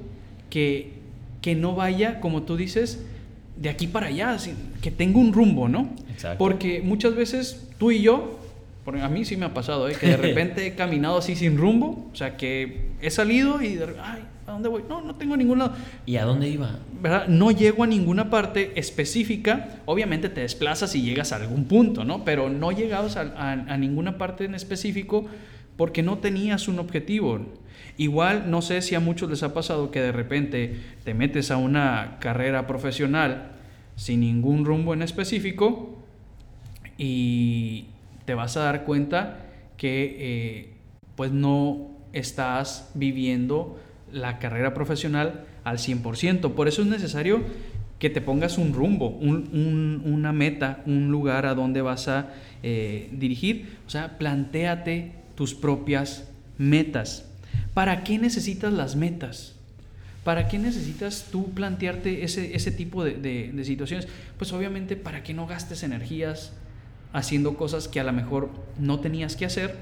que, 0.49 0.95
que 1.43 1.55
no 1.55 1.75
vaya, 1.75 2.19
como 2.21 2.45
tú 2.45 2.57
dices, 2.57 3.05
de 3.61 3.69
aquí 3.69 3.87
para 3.87 4.07
allá, 4.07 4.37
que 4.81 4.91
tenga 4.91 5.19
un 5.19 5.33
rumbo, 5.33 5.69
¿no? 5.69 5.91
Exacto. 6.11 6.39
Porque 6.39 6.81
muchas 6.83 7.15
veces 7.15 7.69
tú 7.79 7.91
y 7.91 8.01
yo, 8.01 8.41
porque 8.87 9.03
a 9.03 9.09
mí 9.09 9.27
sí 9.27 9.37
me 9.37 9.45
ha 9.45 9.53
pasado, 9.55 9.87
¿eh? 9.89 9.95
que 10.01 10.07
de 10.09 10.17
repente 10.29 10.67
he 10.67 10.75
caminado 10.75 11.19
así 11.19 11.37
sin 11.37 11.59
rumbo, 11.59 12.09
o 12.11 12.17
sea, 12.17 12.39
que 12.39 12.89
he 13.03 13.11
salido 13.11 13.63
y, 13.63 13.79
ay, 14.03 14.23
¿a 14.47 14.53
dónde 14.53 14.71
voy? 14.71 14.85
No, 14.89 15.03
no 15.03 15.15
tengo 15.15 15.37
ningún 15.37 15.59
lado. 15.59 15.75
¿Y 16.07 16.17
a 16.17 16.25
dónde 16.25 16.49
iba? 16.49 16.79
¿Verdad? 17.03 17.29
No 17.29 17.51
llego 17.51 17.85
a 17.85 17.87
ninguna 17.87 18.31
parte 18.31 18.73
específica, 18.77 19.81
obviamente 19.85 20.31
te 20.31 20.41
desplazas 20.41 20.95
y 20.95 21.03
llegas 21.03 21.33
a 21.33 21.37
algún 21.37 21.67
punto, 21.67 22.03
¿no? 22.03 22.25
Pero 22.25 22.49
no 22.49 22.73
llegabas 22.73 23.19
a, 23.19 23.21
a, 23.37 23.53
a 23.53 23.77
ninguna 23.77 24.17
parte 24.17 24.47
en 24.47 24.55
específico 24.55 25.27
porque 25.77 26.03
no 26.03 26.17
tenías 26.17 26.67
un 26.67 26.79
objetivo. 26.79 27.41
Igual, 27.97 28.51
no 28.51 28.63
sé 28.63 28.83
si 28.83 28.95
a 28.95 29.01
muchos 29.01 29.29
les 29.31 29.43
ha 29.43 29.55
pasado 29.55 29.91
que 29.91 30.01
de 30.01 30.13
repente 30.13 30.81
te 31.05 31.15
metes 31.15 31.51
a 31.51 31.57
una 31.57 32.19
carrera 32.21 32.67
profesional 32.67 33.53
sin 33.97 34.21
ningún 34.21 34.65
rumbo 34.65 34.95
en 34.95 35.03
específico 35.03 35.99
y 36.97 37.87
te 38.25 38.35
vas 38.35 38.57
a 38.57 38.61
dar 38.61 38.85
cuenta 38.85 39.47
que 39.77 40.17
eh, 40.19 40.75
pues 41.17 41.33
no 41.33 41.91
estás 42.13 42.91
viviendo 42.95 43.79
la 44.13 44.39
carrera 44.39 44.75
profesional 44.75 45.45
al 45.65 45.79
100%. 45.79 46.53
Por 46.53 46.69
eso 46.69 46.83
es 46.83 46.89
necesario 46.89 47.43
que 47.99 48.11
te 48.11 48.23
pongas 48.23 48.57
un 48.57 48.73
rumbo, 48.73 49.09
una 49.11 50.33
meta, 50.33 50.83
un 50.87 51.11
lugar 51.11 51.45
a 51.45 51.55
donde 51.55 51.83
vas 51.83 52.09
a 52.09 52.31
eh, 52.63 53.11
dirigir. 53.13 53.77
O 53.87 53.91
sea, 53.91 54.17
planteate 54.17 55.13
tus 55.35 55.55
propias 55.55 56.31
metas. 56.57 57.30
¿Para 57.75 58.05
qué 58.05 58.19
necesitas 58.19 58.73
las 58.73 58.97
metas? 58.97 59.55
¿Para 60.25 60.49
qué 60.49 60.59
necesitas 60.59 61.29
tú 61.31 61.51
plantearte 61.53 62.25
ese, 62.25 62.55
ese 62.55 62.71
tipo 62.71 63.05
de, 63.05 63.15
de, 63.15 63.65
situaciones? 63.65 64.07
Pues 64.37 64.53
obviamente 64.53 64.97
para 64.97 65.23
que 65.23 65.33
no 65.33 65.47
gastes 65.47 65.83
energías 65.83 66.53
haciendo 67.13 67.57
cosas 67.57 67.89
que 67.89 68.01
a 68.01 68.05
lo 68.05 68.13
mejor 68.13 68.51
no 68.79 69.01
tenías 69.01 69.35
que 69.35 69.47
hacer. 69.47 69.77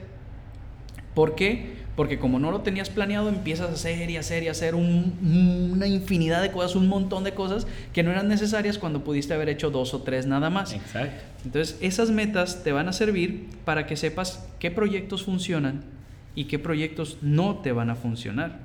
¿Por 1.15 1.35
qué? 1.35 1.79
Porque 1.97 2.21
como 2.21 2.39
no 2.39 2.53
lo 2.53 2.61
tenías 2.61 2.89
planeado, 2.91 3.29
empiezas 3.29 3.71
a 3.71 3.73
hacer 3.73 4.09
y 4.09 4.17
hacer 4.17 4.45
y 4.45 4.49
hacer 4.49 4.77
un, 4.77 5.71
una 5.73 5.89
infinidad 5.89 6.41
de 6.41 6.53
cosas, 6.53 6.77
un 6.77 6.87
montón 6.87 7.25
de 7.25 7.35
cosas 7.35 7.67
que 7.93 8.05
no 8.05 8.13
eran 8.13 8.29
necesarias 8.29 8.79
cuando 8.79 9.03
pudiste 9.03 9.35
haber 9.35 9.49
hecho 9.49 9.71
dos 9.71 9.93
o 9.95 10.03
tres 10.03 10.25
nada 10.25 10.51
más. 10.51 10.73
Exacto. 10.73 11.21
Entonces, 11.45 11.77
esas 11.81 12.11
metas 12.11 12.63
te 12.63 12.71
van 12.71 12.89
a 12.89 12.93
servir 12.93 13.49
para 13.65 13.89
que 13.89 13.97
sepas 13.97 14.47
qué 14.61 14.71
proyectos 14.71 15.25
funcionan 15.25 15.98
y 16.39 16.45
qué 16.45 16.61
proyectos 16.61 17.19
no 17.21 17.57
te 17.57 17.73
van 17.73 17.91
a 17.91 17.97
funcionar. 17.97 18.61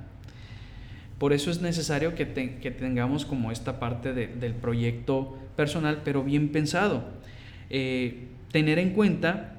Por 1.18 1.32
eso 1.32 1.50
es 1.50 1.60
necesario 1.60 2.14
que, 2.14 2.24
tengamos 2.24 3.24
como 3.24 3.50
esta 3.50 3.80
parte 3.80 4.12
del 4.12 4.54
proyecto 4.54 5.36
personal, 5.56 6.02
pero 6.04 6.22
bien 6.22 6.50
pensado. 6.50 7.02
Eh, 7.70 8.28
tener 8.52 8.78
en 8.78 8.90
cuenta 8.90 9.58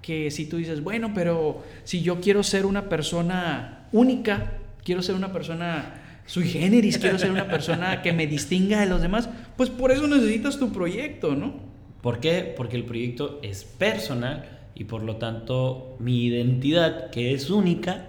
que 0.00 0.32
si 0.32 0.46
tú 0.46 0.56
dices, 0.56 0.82
bueno, 0.82 1.12
pero 1.14 1.62
si 1.84 2.02
yo 2.02 2.20
quiero 2.20 2.42
ser 2.42 2.66
una 2.66 2.88
persona 2.88 3.86
única, 3.92 4.54
quiero 4.82 5.00
ser 5.00 5.14
una 5.14 5.32
persona 5.32 6.02
sui 6.26 6.48
generis, 6.48 6.98
quiero 6.98 7.16
ser 7.16 7.30
una 7.30 7.46
persona 7.46 8.02
que 8.02 8.12
me 8.12 8.26
distinga 8.26 8.80
de 8.80 8.86
los 8.86 9.02
demás, 9.02 9.28
pues 9.56 9.70
por 9.70 9.92
eso 9.92 10.08
necesitas 10.08 10.58
tu 10.58 10.72
proyecto, 10.72 11.36
¿no? 11.36 11.60
¿Por 12.00 12.18
qué? 12.18 12.52
Porque 12.56 12.74
el 12.74 12.84
proyecto 12.84 13.38
es 13.40 13.62
personal 13.62 14.61
y 14.74 14.84
por 14.84 15.02
lo 15.02 15.16
tanto 15.16 15.96
mi 15.98 16.24
identidad, 16.24 17.10
que 17.10 17.34
es 17.34 17.50
única, 17.50 18.08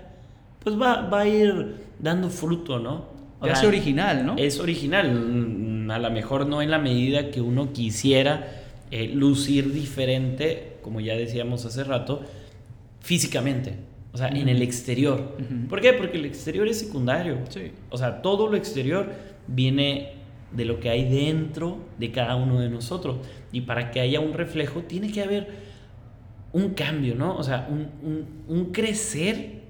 pues 0.64 0.80
va, 0.80 1.08
va 1.10 1.22
a 1.22 1.28
ir 1.28 1.76
dando 2.00 2.30
fruto, 2.30 2.80
¿no? 2.80 3.14
O 3.40 3.46
sea, 3.46 3.68
original, 3.68 4.26
¿no? 4.26 4.36
Es 4.38 4.60
original, 4.60 5.12
mm, 5.14 5.92
a 5.92 6.00
lo 6.00 6.12
mejor 6.12 6.48
no 6.48 6.62
en 6.62 6.72
la 6.72 6.80
medida 6.80 7.30
que 7.30 7.42
uno 7.42 7.74
quisiera 7.74 8.64
eh, 8.90 9.10
lucir 9.14 9.74
diferente, 9.74 10.78
como 10.82 11.02
ya 11.02 11.16
decíamos 11.16 11.66
hace 11.66 11.84
rato, 11.84 12.22
físicamente, 13.02 13.76
o 14.14 14.18
sea, 14.18 14.30
en 14.30 14.48
el 14.48 14.62
exterior. 14.62 15.36
¿Por 15.68 15.82
qué? 15.82 15.92
Porque 15.94 16.18
el 16.18 16.26
exterior 16.26 16.68
es 16.68 16.80
secundario. 16.80 17.40
Sí. 17.50 17.72
O 17.90 17.98
sea, 17.98 18.22
todo 18.22 18.48
lo 18.48 18.56
exterior 18.56 19.12
viene 19.48 20.14
de 20.52 20.66
lo 20.66 20.80
que 20.80 20.90
hay 20.90 21.10
dentro 21.10 21.80
de 21.98 22.12
cada 22.12 22.36
uno 22.36 22.60
de 22.60 22.70
nosotros. 22.70 23.18
Y 23.52 23.62
para 23.62 23.92
que 23.92 24.00
haya 24.00 24.20
un 24.20 24.34
reflejo, 24.34 24.82
tiene 24.82 25.12
que 25.12 25.22
haber 25.22 25.73
un 26.54 26.70
cambio, 26.70 27.16
¿no? 27.16 27.36
O 27.36 27.44
sea, 27.44 27.68
un, 27.70 28.72
crecer 28.72 29.64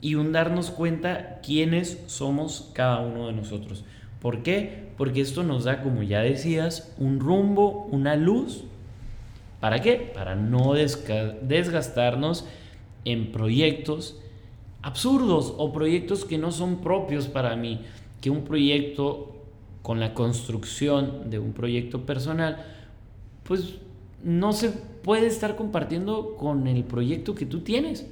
y 0.00 0.16
un 0.16 0.32
darnos 0.32 0.70
cuenta 0.70 1.40
quiénes 1.42 2.02
somos 2.06 2.70
cada 2.72 3.00
uno 3.00 3.28
de 3.28 3.34
nosotros. 3.34 3.84
¿Por 4.20 4.42
qué? 4.42 4.88
Porque 4.96 5.20
esto 5.20 5.42
nos 5.42 5.64
da, 5.64 5.82
como 5.82 6.02
ya 6.02 6.20
decías, 6.20 6.94
un 6.98 7.20
rumbo, 7.20 7.86
una 7.92 8.16
luz. 8.16 8.64
¿Para 9.60 9.80
qué? 9.80 10.10
Para 10.14 10.34
no 10.34 10.72
desgastarnos 10.74 12.46
en 13.04 13.30
proyectos 13.30 14.18
absurdos 14.80 15.54
o 15.58 15.72
proyectos 15.72 16.24
que 16.24 16.38
no 16.38 16.50
son 16.50 16.80
propios 16.80 17.28
para 17.28 17.54
mí. 17.56 17.82
Que 18.20 18.30
un 18.30 18.44
proyecto 18.44 19.36
con 19.82 20.00
la 20.00 20.14
construcción 20.14 21.30
de 21.30 21.38
un 21.38 21.52
proyecto 21.52 22.06
personal, 22.06 22.64
pues 23.44 23.74
no 24.24 24.52
se 24.52 24.70
puede 24.70 25.26
estar 25.26 25.56
compartiendo 25.56 26.36
con 26.36 26.66
el 26.66 26.84
proyecto 26.84 27.34
que 27.34 27.46
tú 27.46 27.60
tienes. 27.60 28.06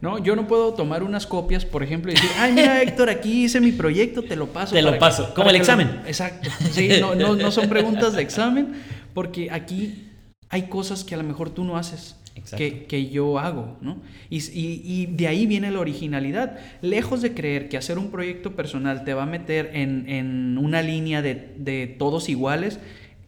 No, 0.00 0.18
yo 0.18 0.36
no 0.36 0.46
puedo 0.46 0.74
tomar 0.74 1.02
unas 1.02 1.26
copias, 1.26 1.64
por 1.64 1.82
ejemplo, 1.82 2.12
y 2.12 2.14
decir, 2.14 2.30
ay, 2.36 2.52
mira, 2.52 2.82
Héctor, 2.82 3.08
aquí 3.08 3.44
hice 3.44 3.60
mi 3.60 3.72
proyecto, 3.72 4.22
te 4.22 4.36
lo 4.36 4.48
paso. 4.48 4.74
Te 4.74 4.82
lo 4.82 4.98
paso, 4.98 5.32
como 5.34 5.48
el 5.48 5.56
examen. 5.56 6.02
exacto. 6.06 6.50
Sí, 6.72 6.90
no, 7.00 7.14
no, 7.14 7.50
son 7.50 7.68
preguntas 7.68 8.12
de 8.12 8.22
examen, 8.22 8.74
porque 9.14 9.50
aquí 9.50 10.10
hay 10.50 10.64
cosas 10.64 11.04
que 11.04 11.14
a 11.14 11.18
lo 11.18 11.24
mejor 11.24 11.50
tú 11.50 11.64
no 11.64 11.76
haces. 11.76 12.16
Que, 12.56 12.84
que, 12.84 13.08
yo 13.08 13.38
hago, 13.38 13.78
¿no? 13.80 14.02
Y, 14.28 14.38
y, 14.38 14.82
y, 14.84 15.06
de 15.06 15.28
ahí 15.28 15.46
viene 15.46 15.70
la 15.70 15.78
originalidad. 15.78 16.58
Lejos 16.82 17.22
de 17.22 17.32
creer 17.32 17.68
que 17.68 17.76
hacer 17.76 17.96
un 17.96 18.10
proyecto 18.10 18.56
personal 18.56 19.04
te 19.04 19.14
va 19.14 19.22
a 19.22 19.26
meter 19.26 19.70
en, 19.72 20.08
en 20.08 20.58
una 20.58 20.82
línea 20.82 21.22
de, 21.22 21.54
de 21.56 21.86
todos 21.86 22.28
iguales, 22.28 22.80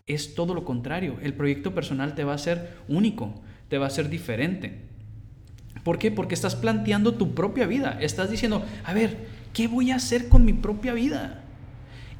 es 0.06 0.34
todo 0.34 0.54
lo 0.54 0.64
contrario. 0.64 1.18
El 1.22 1.34
proyecto 1.34 1.74
personal 1.74 2.14
te 2.14 2.24
va 2.24 2.34
a 2.34 2.38
ser 2.38 2.76
único, 2.88 3.34
te 3.68 3.78
va 3.78 3.86
a 3.86 3.90
ser 3.90 4.08
diferente. 4.08 4.82
¿Por 5.82 5.98
qué? 5.98 6.10
Porque 6.10 6.34
estás 6.34 6.54
planteando 6.54 7.14
tu 7.14 7.34
propia 7.34 7.66
vida. 7.66 7.98
Estás 8.00 8.30
diciendo, 8.30 8.64
a 8.84 8.94
ver, 8.94 9.26
¿qué 9.52 9.66
voy 9.68 9.90
a 9.90 9.96
hacer 9.96 10.28
con 10.28 10.44
mi 10.44 10.52
propia 10.52 10.94
vida? 10.94 11.44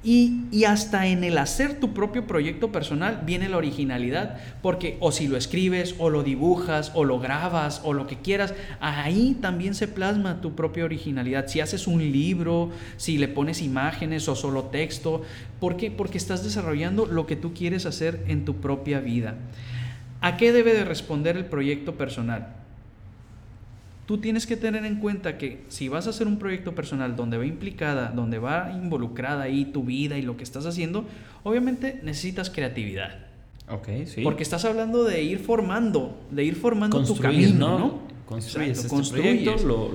Y, 0.06 0.62
hasta 0.64 1.08
en 1.08 1.24
el 1.24 1.36
hacer 1.36 1.80
tu 1.80 1.92
propio 1.92 2.28
proyecto 2.28 2.70
personal 2.70 3.22
viene 3.26 3.48
la 3.48 3.56
originalidad, 3.56 4.38
porque 4.62 4.96
o 5.00 5.10
si 5.10 5.26
lo 5.26 5.36
escribes, 5.36 5.96
o 5.98 6.10
lo 6.10 6.22
dibujas, 6.22 6.92
o 6.94 7.02
lo 7.02 7.18
grabas, 7.18 7.80
o 7.82 7.92
lo 7.92 8.06
que 8.06 8.18
quieras, 8.18 8.54
ahí 8.78 9.36
también 9.40 9.74
se 9.74 9.88
plasma 9.88 10.40
tu 10.40 10.54
propia 10.54 10.84
originalidad. 10.84 11.48
Si 11.48 11.58
haces 11.58 11.88
un 11.88 12.12
libro, 12.12 12.70
si 12.96 13.18
le 13.18 13.26
pones 13.26 13.60
imágenes 13.62 14.28
o 14.28 14.36
solo 14.36 14.66
texto, 14.66 15.22
¿por 15.58 15.76
qué? 15.76 15.90
Porque 15.90 16.18
estás 16.18 16.44
desarrollando 16.44 17.06
lo 17.06 17.26
que 17.26 17.34
tú 17.34 17.52
quieres 17.52 17.84
hacer 17.84 18.22
en 18.28 18.44
tu 18.44 18.60
propia 18.60 19.00
vida. 19.00 19.34
¿A 20.20 20.36
qué 20.36 20.52
debe 20.52 20.72
de 20.72 20.84
responder 20.84 21.36
el 21.36 21.46
proyecto 21.46 21.96
personal? 21.96 22.65
Tú 24.06 24.18
tienes 24.18 24.46
que 24.46 24.56
tener 24.56 24.84
en 24.84 24.96
cuenta 24.96 25.36
que 25.36 25.64
si 25.68 25.88
vas 25.88 26.06
a 26.06 26.10
hacer 26.10 26.26
un 26.26 26.38
proyecto 26.38 26.74
personal 26.74 27.16
donde 27.16 27.36
va 27.36 27.44
implicada, 27.44 28.12
donde 28.14 28.38
va 28.38 28.72
involucrada 28.72 29.42
ahí 29.42 29.66
tu 29.66 29.84
vida 29.84 30.16
y 30.16 30.22
lo 30.22 30.36
que 30.36 30.44
estás 30.44 30.64
haciendo, 30.64 31.04
obviamente 31.42 32.00
necesitas 32.02 32.48
creatividad. 32.48 33.26
Ok, 33.68 33.88
sí. 34.06 34.22
Porque 34.22 34.44
estás 34.44 34.64
hablando 34.64 35.02
de 35.02 35.22
ir 35.22 35.40
formando, 35.40 36.20
de 36.30 36.44
ir 36.44 36.54
formando 36.54 37.04
tu 37.04 37.16
camino, 37.16 37.78
¿no? 37.78 38.00
Construyes 38.26 38.84
este 38.84 39.12
proyecto, 39.12 39.56
lo, 39.66 39.90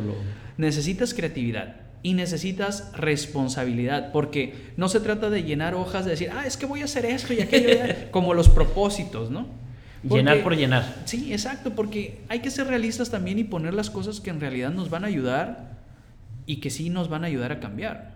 Necesitas 0.58 1.14
creatividad 1.14 1.78
y 2.04 2.14
necesitas 2.14 2.92
responsabilidad, 2.94 4.12
porque 4.12 4.72
no 4.76 4.90
se 4.90 5.00
trata 5.00 5.30
de 5.30 5.44
llenar 5.44 5.74
hojas 5.76 6.06
de 6.06 6.12
decir, 6.12 6.30
ah, 6.34 6.46
es 6.46 6.58
que 6.58 6.66
voy 6.66 6.82
a 6.82 6.86
hacer 6.86 7.06
esto 7.06 7.34
y 7.34 7.42
aquello, 7.42 7.78
como 8.12 8.34
los 8.34 8.50
propósitos, 8.50 9.32
¿no? 9.32 9.61
Llenar 10.04 10.44
por 10.44 10.56
llenar. 10.56 11.04
Sí, 11.06 11.32
exacto, 11.32 11.72
porque 11.72 12.22
hay 12.30 12.40
que 12.40 12.52
ser 12.52 12.68
realistas 12.68 13.10
también 13.10 13.40
y 13.40 13.44
poner 13.44 13.74
las 13.74 13.90
cosas 13.90 14.20
que 14.20 14.30
en 14.30 14.40
realidad 14.40 14.72
nos 14.72 14.90
van 14.90 15.04
a 15.04 15.08
ayudar 15.08 15.78
y 16.46 16.58
que 16.58 16.70
sí 16.70 16.90
nos 16.90 17.10
van 17.10 17.24
a 17.24 17.28
ayudar 17.28 17.52
a 17.52 17.60
cambiar. 17.60 18.16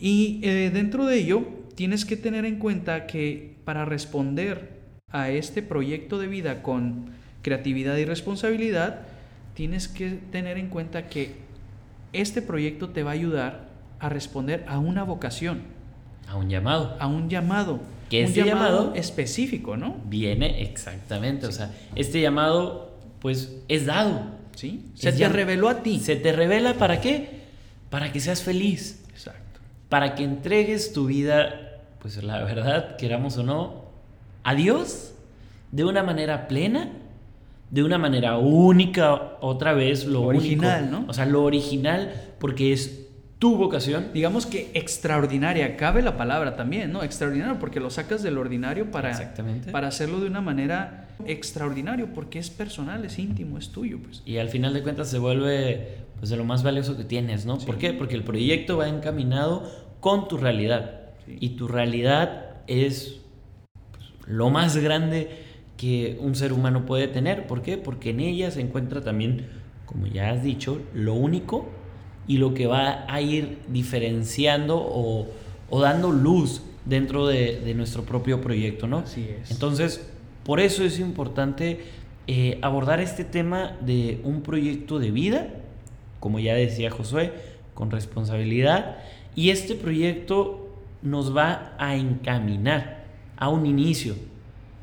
Y 0.00 0.40
eh, 0.42 0.70
dentro 0.72 1.06
de 1.06 1.18
ello, 1.18 1.46
tienes 1.74 2.04
que 2.04 2.16
tener 2.16 2.44
en 2.44 2.58
cuenta 2.58 3.06
que 3.06 3.54
para 3.64 3.84
responder 3.84 4.80
a 5.10 5.30
este 5.30 5.62
proyecto 5.62 6.18
de 6.18 6.26
vida 6.26 6.62
con 6.62 7.10
creatividad 7.42 7.96
y 7.96 8.04
responsabilidad, 8.04 9.02
tienes 9.54 9.88
que 9.88 10.10
tener 10.10 10.58
en 10.58 10.68
cuenta 10.68 11.06
que 11.08 11.36
este 12.12 12.42
proyecto 12.42 12.88
te 12.90 13.02
va 13.02 13.10
a 13.10 13.14
ayudar 13.14 13.68
a 14.00 14.08
responder 14.08 14.64
a 14.68 14.78
una 14.78 15.04
vocación. 15.04 15.62
A 16.28 16.36
un 16.36 16.48
llamado. 16.48 16.96
A 16.98 17.06
un 17.06 17.28
llamado 17.28 17.80
que 18.12 18.24
este 18.24 18.44
llamado, 18.44 18.92
específico, 18.94 19.78
¿no? 19.78 19.96
Viene 20.04 20.60
exactamente, 20.60 21.46
o 21.46 21.52
sea, 21.52 21.70
este 21.94 22.20
llamado 22.20 22.92
pues 23.20 23.56
es 23.68 23.86
dado. 23.86 24.20
Sí. 24.54 24.84
Se 24.92 25.12
te 25.12 25.26
reveló 25.30 25.70
a 25.70 25.82
ti. 25.82 25.98
Se 25.98 26.16
te 26.16 26.30
revela 26.32 26.74
para 26.74 27.00
qué? 27.00 27.40
Para 27.88 28.12
que 28.12 28.20
seas 28.20 28.42
feliz. 28.42 29.02
Exacto. 29.08 29.60
Para 29.88 30.14
que 30.14 30.24
entregues 30.24 30.92
tu 30.92 31.06
vida, 31.06 31.80
pues 32.00 32.22
la 32.22 32.44
verdad, 32.44 32.96
queramos 32.96 33.38
o 33.38 33.44
no, 33.44 33.86
a 34.44 34.54
Dios 34.54 35.14
de 35.70 35.86
una 35.86 36.02
manera 36.02 36.48
plena, 36.48 36.90
de 37.70 37.82
una 37.82 37.96
manera 37.96 38.36
única, 38.36 39.38
otra 39.40 39.72
vez 39.72 40.04
lo 40.04 40.20
original, 40.20 40.90
¿no? 40.90 41.06
O 41.08 41.14
sea, 41.14 41.24
lo 41.24 41.44
original 41.44 42.12
porque 42.38 42.74
es 42.74 43.01
tu 43.42 43.56
vocación. 43.56 44.10
Digamos 44.14 44.46
que 44.46 44.70
extraordinaria, 44.72 45.76
cabe 45.76 46.00
la 46.00 46.16
palabra 46.16 46.54
también, 46.54 46.92
¿no? 46.92 47.02
Extraordinario, 47.02 47.58
porque 47.58 47.80
lo 47.80 47.90
sacas 47.90 48.22
del 48.22 48.38
ordinario 48.38 48.92
para, 48.92 49.34
para 49.72 49.88
hacerlo 49.88 50.20
de 50.20 50.28
una 50.28 50.40
manera 50.40 51.08
extraordinario, 51.26 52.14
porque 52.14 52.38
es 52.38 52.50
personal, 52.50 53.04
es 53.04 53.18
íntimo, 53.18 53.58
es 53.58 53.70
tuyo. 53.70 53.98
Pues. 54.00 54.22
Y 54.24 54.36
al 54.36 54.48
final 54.48 54.72
de 54.74 54.84
cuentas 54.84 55.10
se 55.10 55.18
vuelve 55.18 56.04
pues, 56.20 56.30
de 56.30 56.36
lo 56.36 56.44
más 56.44 56.62
valioso 56.62 56.96
que 56.96 57.02
tienes, 57.02 57.44
¿no? 57.44 57.58
¿Por 57.58 57.78
qué? 57.78 57.92
Porque 57.92 58.14
el 58.14 58.22
proyecto 58.22 58.76
va 58.76 58.86
encaminado 58.86 59.68
con 59.98 60.28
tu 60.28 60.36
realidad. 60.36 61.00
Y 61.26 61.56
tu 61.56 61.66
realidad 61.66 62.58
es 62.68 63.22
pues, 63.90 64.04
lo 64.24 64.50
más 64.50 64.76
grande 64.76 65.30
que 65.76 66.16
un 66.20 66.36
ser 66.36 66.52
humano 66.52 66.86
puede 66.86 67.08
tener. 67.08 67.48
¿Por 67.48 67.62
qué? 67.62 67.76
Porque 67.76 68.10
en 68.10 68.20
ella 68.20 68.52
se 68.52 68.60
encuentra 68.60 69.00
también, 69.00 69.48
como 69.84 70.06
ya 70.06 70.30
has 70.30 70.44
dicho, 70.44 70.80
lo 70.94 71.14
único 71.14 71.81
y 72.26 72.38
lo 72.38 72.54
que 72.54 72.66
va 72.66 73.04
a 73.12 73.20
ir 73.20 73.58
diferenciando 73.68 74.76
o, 74.78 75.28
dando 75.80 76.10
luz 76.10 76.62
dentro 76.84 77.26
de, 77.26 77.72
nuestro 77.74 78.04
propio 78.04 78.40
proyecto, 78.40 78.86
¿no? 78.86 78.98
Así 78.98 79.28
es. 79.28 79.50
Entonces, 79.50 80.06
por 80.44 80.60
eso 80.60 80.84
es 80.84 80.98
importante 80.98 81.80
eh, 82.26 82.58
abordar 82.62 83.00
este 83.00 83.24
tema 83.24 83.76
de 83.80 84.20
un 84.24 84.42
proyecto 84.42 84.98
de 84.98 85.10
vida, 85.10 85.48
como 86.20 86.38
ya 86.38 86.54
decía 86.54 86.90
Josué, 86.90 87.32
con 87.74 87.90
responsabilidad, 87.90 88.98
y 89.34 89.50
este 89.50 89.74
proyecto 89.74 90.68
nos 91.02 91.36
va 91.36 91.74
a 91.78 91.96
encaminar 91.96 93.04
a 93.36 93.48
un 93.48 93.66
inicio. 93.66 94.14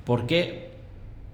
¿Por 0.06 0.26
qué? 0.26 0.70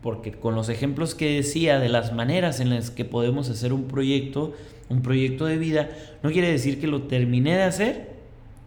Porque 0.01 0.31
con 0.31 0.53
los 0.53 0.69
ejemplos 0.69 1.15
que 1.15 1.35
decía 1.35 1.79
de 1.79 1.89
las 1.89 2.13
maneras 2.13 2.59
en 2.59 2.69
las 2.69 2.91
que 2.91 3.05
podemos 3.05 3.49
hacer 3.49 3.73
un 3.73 3.85
proyecto, 3.85 4.53
un 4.89 5.01
proyecto 5.01 5.45
de 5.45 5.57
vida, 5.57 5.89
no 6.23 6.31
quiere 6.31 6.51
decir 6.51 6.79
que 6.79 6.87
lo 6.87 7.03
terminé 7.03 7.55
de 7.55 7.63
hacer 7.63 8.15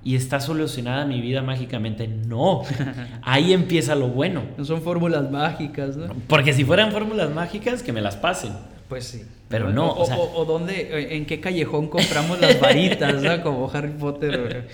y 0.04 0.16
está 0.16 0.40
solucionada 0.40 1.04
mi 1.04 1.20
vida 1.20 1.42
mágicamente. 1.42 2.08
No, 2.08 2.62
ahí 3.22 3.52
empieza 3.52 3.94
lo 3.94 4.08
bueno. 4.08 4.42
No 4.56 4.64
son 4.64 4.82
fórmulas 4.82 5.30
mágicas, 5.30 5.96
¿no? 5.96 6.06
Porque 6.28 6.52
si 6.52 6.64
fueran 6.64 6.92
fórmulas 6.92 7.30
mágicas, 7.30 7.82
que 7.82 7.92
me 7.92 8.00
las 8.00 8.16
pasen. 8.16 8.52
Pues 8.88 9.04
sí. 9.04 9.22
Pero 9.48 9.70
no. 9.70 9.92
O, 9.92 10.44
dónde, 10.44 11.14
en 11.14 11.26
qué 11.26 11.40
callejón 11.40 11.88
compramos 11.88 12.40
las 12.40 12.60
varitas, 12.60 13.22
¿no? 13.22 13.42
Como 13.42 13.70
Harry 13.70 13.92
Potter. 13.92 14.68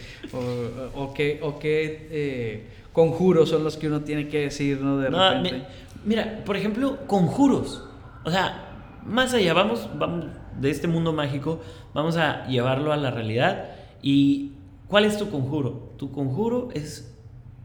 O, 0.94 1.12
qué, 1.14 1.40
o 1.42 1.58
qué 1.58 2.08
eh, 2.10 2.66
conjuros 2.92 3.48
son 3.48 3.64
los 3.64 3.76
que 3.76 3.88
uno 3.88 4.00
tiene 4.02 4.28
que 4.28 4.40
decir, 4.40 4.80
¿no? 4.80 4.98
De 4.98 5.10
repente. 5.10 5.66
Mira, 6.04 6.42
por 6.44 6.56
ejemplo, 6.56 6.98
conjuros. 7.06 7.82
O 8.24 8.30
sea, 8.30 8.68
más 9.04 9.32
allá, 9.34 9.54
vamos, 9.54 9.88
vamos 9.96 10.26
de 10.60 10.70
este 10.70 10.88
mundo 10.88 11.12
mágico, 11.12 11.60
vamos 11.92 12.16
a 12.16 12.46
llevarlo 12.46 12.92
a 12.92 12.96
la 12.96 13.10
realidad. 13.10 13.70
¿Y 14.02 14.52
cuál 14.88 15.04
es 15.04 15.18
tu 15.18 15.30
conjuro? 15.30 15.92
Tu 15.96 16.10
conjuro 16.10 16.68
es 16.74 17.14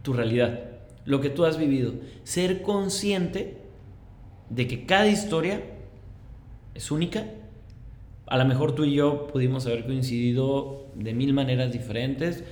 tu 0.01 0.13
realidad, 0.13 0.59
lo 1.05 1.21
que 1.21 1.29
tú 1.29 1.45
has 1.45 1.57
vivido. 1.57 1.93
Ser 2.23 2.61
consciente 2.61 3.57
de 4.49 4.67
que 4.67 4.85
cada 4.85 5.07
historia 5.07 5.61
es 6.73 6.91
única. 6.91 7.25
A 8.25 8.37
lo 8.37 8.45
mejor 8.45 8.73
tú 8.73 8.85
y 8.85 8.93
yo 8.93 9.27
pudimos 9.27 9.65
haber 9.65 9.85
coincidido 9.85 10.85
de 10.95 11.13
mil 11.13 11.33
maneras 11.33 11.71
diferentes, 11.71 12.43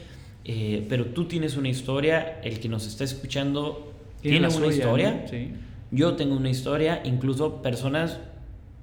eh, 0.45 0.85
pero 0.89 1.07
tú 1.07 1.25
tienes 1.25 1.57
una 1.57 1.69
historia, 1.69 2.39
el 2.41 2.59
que 2.59 2.69
nos 2.69 2.87
está 2.87 3.03
escuchando 3.03 3.93
tiene, 4.21 4.47
una 4.47 4.67
historia. 4.67 5.25
Yo 5.91 6.15
tengo 6.15 6.35
una 6.35 6.49
historia, 6.49 7.01
incluso 7.05 7.61
personas 7.61 8.19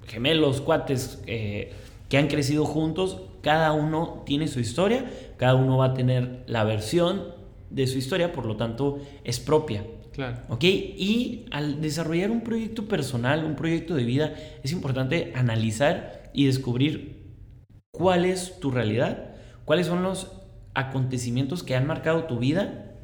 gemelos, 0.07 0.61
cuates 0.61 1.21
eh, 1.27 1.73
que 2.09 2.17
han 2.17 2.27
crecido 2.27 2.65
juntos, 2.65 3.21
cada 3.41 3.71
uno 3.71 4.23
tiene 4.25 4.47
su 4.47 4.59
historia, 4.59 5.05
cada 5.37 5.55
uno 5.55 5.77
va 5.77 5.87
a 5.87 5.93
tener 5.93 6.43
la 6.47 6.63
versión 6.63 7.33
de 7.69 7.87
su 7.87 7.97
historia, 7.97 8.31
por 8.31 8.45
lo 8.45 8.55
tanto 8.57 8.99
es 9.23 9.39
propia. 9.39 9.83
Claro. 10.13 10.37
¿Ok? 10.47 10.63
Y 10.63 11.45
al 11.51 11.81
desarrollar 11.81 12.31
un 12.31 12.41
proyecto 12.41 12.85
personal, 12.85 13.43
un 13.43 13.55
proyecto 13.55 13.95
de 13.95 14.05
vida, 14.05 14.33
es 14.63 14.71
importante 14.71 15.33
analizar 15.35 16.31
y 16.33 16.45
descubrir 16.45 17.33
cuál 17.91 18.25
es 18.25 18.59
tu 18.59 18.71
realidad, 18.71 19.35
cuáles 19.65 19.87
son 19.87 20.03
los 20.03 20.31
acontecimientos 20.73 21.63
que 21.63 21.75
han 21.75 21.87
marcado 21.87 22.25
tu 22.25 22.39
vida, 22.39 22.95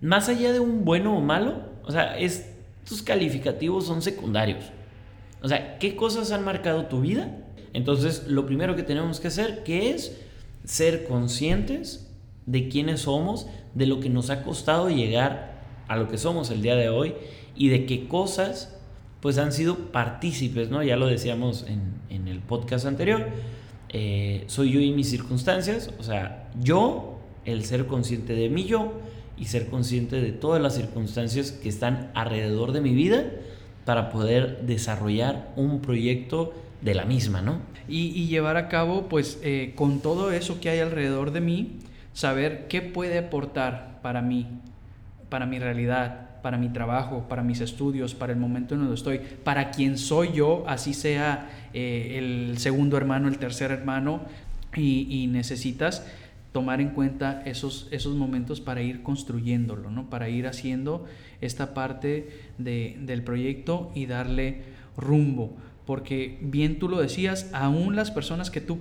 más 0.00 0.28
allá 0.28 0.52
de 0.52 0.60
un 0.60 0.84
bueno 0.84 1.16
o 1.16 1.20
malo, 1.20 1.62
o 1.84 1.92
sea, 1.92 2.18
estos 2.18 3.02
calificativos 3.02 3.86
son 3.86 4.02
secundarios. 4.02 4.64
O 5.42 5.48
sea, 5.48 5.78
¿qué 5.78 5.96
cosas 5.96 6.32
han 6.32 6.44
marcado 6.44 6.86
tu 6.86 7.00
vida? 7.00 7.38
Entonces, 7.72 8.24
lo 8.26 8.46
primero 8.46 8.74
que 8.74 8.82
tenemos 8.82 9.20
que 9.20 9.28
hacer, 9.28 9.62
que 9.62 9.90
es 9.90 10.16
ser 10.64 11.04
conscientes 11.04 12.10
de 12.46 12.68
quiénes 12.68 13.02
somos, 13.02 13.46
de 13.74 13.86
lo 13.86 14.00
que 14.00 14.08
nos 14.08 14.30
ha 14.30 14.42
costado 14.42 14.88
llegar 14.88 15.62
a 15.88 15.96
lo 15.96 16.08
que 16.08 16.18
somos 16.18 16.50
el 16.50 16.62
día 16.62 16.74
de 16.74 16.88
hoy 16.88 17.14
y 17.54 17.68
de 17.68 17.86
qué 17.86 18.08
cosas 18.08 18.76
pues 19.20 19.38
han 19.38 19.52
sido 19.52 19.92
partícipes, 19.92 20.70
¿no? 20.70 20.82
Ya 20.82 20.96
lo 20.96 21.06
decíamos 21.06 21.66
en, 21.68 22.28
el 22.28 22.40
podcast 22.40 22.86
anterior. 22.86 23.26
Eh, 23.88 24.44
soy 24.46 24.72
yo 24.72 24.80
y 24.80 24.92
mis 24.92 25.08
circunstancias, 25.08 25.90
o 25.98 26.02
sea, 26.02 26.48
yo, 26.60 27.18
el 27.44 27.64
ser 27.64 27.86
consciente 27.86 28.34
de 28.34 28.48
mí 28.48 28.64
yo 28.64 28.92
y 29.36 29.46
ser 29.46 29.68
consciente 29.68 30.20
de 30.20 30.32
todas 30.32 30.60
las 30.60 30.74
circunstancias 30.74 31.52
que 31.52 31.68
están 31.68 32.10
alrededor 32.14 32.72
de 32.72 32.80
mi 32.80 32.94
vida 32.94 33.24
para 33.86 34.10
poder 34.10 34.66
desarrollar 34.66 35.52
un 35.56 35.80
proyecto 35.80 36.52
de 36.82 36.94
la 36.94 37.06
misma, 37.06 37.40
¿no? 37.40 37.60
Y, 37.88 38.26
llevar 38.26 38.56
a 38.56 38.68
cabo, 38.68 39.08
pues, 39.08 39.38
eh, 39.42 39.72
con 39.76 40.00
todo 40.00 40.32
eso 40.32 40.60
que 40.60 40.68
hay 40.68 40.80
alrededor 40.80 41.30
de 41.30 41.40
mí, 41.40 41.78
saber 42.12 42.66
qué 42.68 42.82
puede 42.82 43.16
aportar 43.16 44.00
para 44.02 44.20
mí, 44.22 44.48
para 45.28 45.46
mi 45.46 45.58
realidad, 45.60 46.40
para 46.42 46.58
mi 46.58 46.68
trabajo, 46.68 47.26
para 47.28 47.42
mis 47.42 47.60
estudios, 47.60 48.14
para 48.14 48.32
el 48.32 48.38
momento 48.38 48.74
en 48.74 48.80
donde 48.80 48.96
estoy, 48.96 49.20
para 49.44 49.70
quien 49.70 49.96
soy 49.98 50.32
yo, 50.32 50.64
así 50.66 50.92
sea 50.92 51.48
eh, 51.72 52.16
el 52.18 52.58
segundo 52.58 52.96
hermano, 52.96 53.28
el 53.28 53.38
tercer 53.38 53.70
hermano, 53.70 54.22
y, 54.76 55.28
necesitas 55.28 56.04
tomar 56.56 56.80
en 56.80 56.88
cuenta 56.88 57.42
esos, 57.44 57.86
esos 57.90 58.16
momentos 58.16 58.62
para 58.62 58.80
ir 58.80 59.02
construyéndolo, 59.02 59.90
¿no? 59.90 60.08
para 60.08 60.30
ir 60.30 60.46
haciendo 60.46 61.04
esta 61.42 61.74
parte 61.74 62.30
del 62.56 63.22
proyecto 63.24 63.92
y 63.94 64.06
darle 64.06 64.62
rumbo. 64.96 65.54
Porque 65.84 66.38
bien 66.40 66.78
tú 66.78 66.88
lo 66.88 66.98
decías, 66.98 67.50
aún 67.52 67.94
las 67.94 68.10
personas 68.10 68.50
que 68.50 68.62
tú 68.62 68.78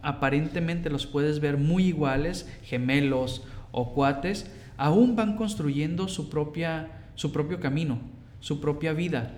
aparentemente 0.00 0.88
los 0.88 1.06
puedes 1.06 1.40
ver 1.40 1.58
muy 1.58 1.88
iguales, 1.88 2.48
gemelos 2.62 3.44
o 3.70 3.92
cuates, 3.92 4.50
aún 4.78 5.14
van 5.14 5.36
construyendo 5.36 6.08
su, 6.08 6.30
propia, 6.30 6.88
su 7.16 7.32
propio 7.32 7.60
camino, 7.60 7.98
su 8.40 8.62
propia 8.62 8.94
vida, 8.94 9.34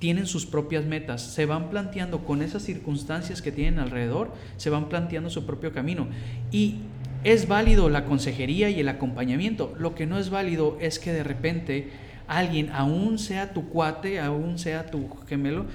tienen 0.00 0.26
sus 0.26 0.46
propias 0.46 0.84
metas, 0.84 1.22
se 1.22 1.46
van 1.46 1.70
planteando 1.70 2.24
con 2.24 2.42
esas 2.42 2.64
circunstancias 2.64 3.40
que 3.40 3.52
tienen 3.52 3.78
alrededor, 3.78 4.32
se 4.56 4.68
van 4.68 4.88
planteando 4.88 5.30
su 5.30 5.46
propio 5.46 5.72
camino. 5.72 6.08
Y 6.50 6.78
es 7.24 7.48
válido 7.48 7.88
la 7.88 8.04
consejería 8.04 8.70
y 8.70 8.80
el 8.80 8.88
acompañamiento, 8.88 9.74
lo 9.78 9.94
que 9.94 10.06
no 10.06 10.18
es 10.18 10.30
válido 10.30 10.78
es 10.80 10.98
que 10.98 11.12
de 11.12 11.22
repente 11.22 11.88
alguien, 12.26 12.70
aún 12.70 13.18
sea 13.18 13.52
tu 13.52 13.68
cuate, 13.68 14.20
aún 14.20 14.58
sea 14.58 14.86
tu 14.86 15.08
gemelo, 15.28 15.66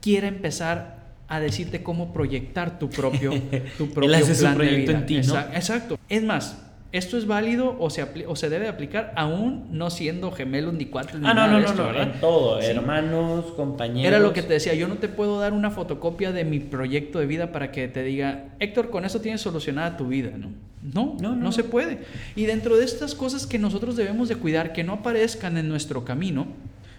quiera 0.00 0.28
empezar 0.28 1.02
a 1.28 1.40
decirte 1.40 1.82
cómo 1.82 2.12
proyectar 2.12 2.78
tu 2.78 2.90
propio, 2.90 3.30
tu 3.78 3.88
propio 3.90 4.26
plan 4.38 4.58
de 4.58 4.66
vida. 4.66 4.92
En 4.92 5.06
ti, 5.06 5.16
Exacto. 5.16 5.98
Es 6.08 6.22
más, 6.22 6.60
esto 6.90 7.16
es 7.16 7.26
válido 7.26 7.76
o 7.78 7.88
se, 7.88 8.06
o 8.26 8.36
se 8.36 8.50
debe 8.50 8.68
aplicar 8.68 9.14
aún 9.16 9.68
no 9.70 9.88
siendo 9.88 10.30
gemelos 10.30 10.74
ni 10.74 10.86
cuates 10.86 11.14
ni 11.18 11.26
ah, 11.26 11.32
no, 11.32 11.46
no, 11.46 11.60
no, 11.60 11.92
no, 11.92 12.02
en 12.02 12.20
todo, 12.20 12.60
hermanos, 12.60 13.46
compañeros. 13.52 14.08
Era 14.08 14.18
lo 14.18 14.34
que 14.34 14.42
te 14.42 14.54
decía, 14.54 14.74
yo 14.74 14.88
no 14.88 14.96
te 14.96 15.08
puedo 15.08 15.40
dar 15.40 15.54
una 15.54 15.70
fotocopia 15.70 16.32
de 16.32 16.44
mi 16.44 16.58
proyecto 16.58 17.18
de 17.18 17.26
vida 17.26 17.50
para 17.50 17.70
que 17.70 17.88
te 17.88 18.02
diga, 18.02 18.48
Héctor, 18.58 18.90
con 18.90 19.06
eso 19.06 19.22
tienes 19.22 19.40
solucionada 19.40 19.96
tu 19.96 20.08
vida, 20.08 20.32
¿no? 20.36 20.50
No, 20.82 21.16
no, 21.20 21.36
no, 21.36 21.52
se 21.52 21.64
puede. 21.64 22.00
Y 22.34 22.46
dentro 22.46 22.76
de 22.76 22.84
estas 22.84 23.14
cosas 23.14 23.46
que 23.46 23.58
nosotros 23.58 23.96
debemos 23.96 24.28
de 24.28 24.36
cuidar, 24.36 24.72
que 24.72 24.82
no 24.82 24.94
aparezcan 24.94 25.56
en 25.56 25.68
nuestro 25.68 26.04
camino, 26.04 26.46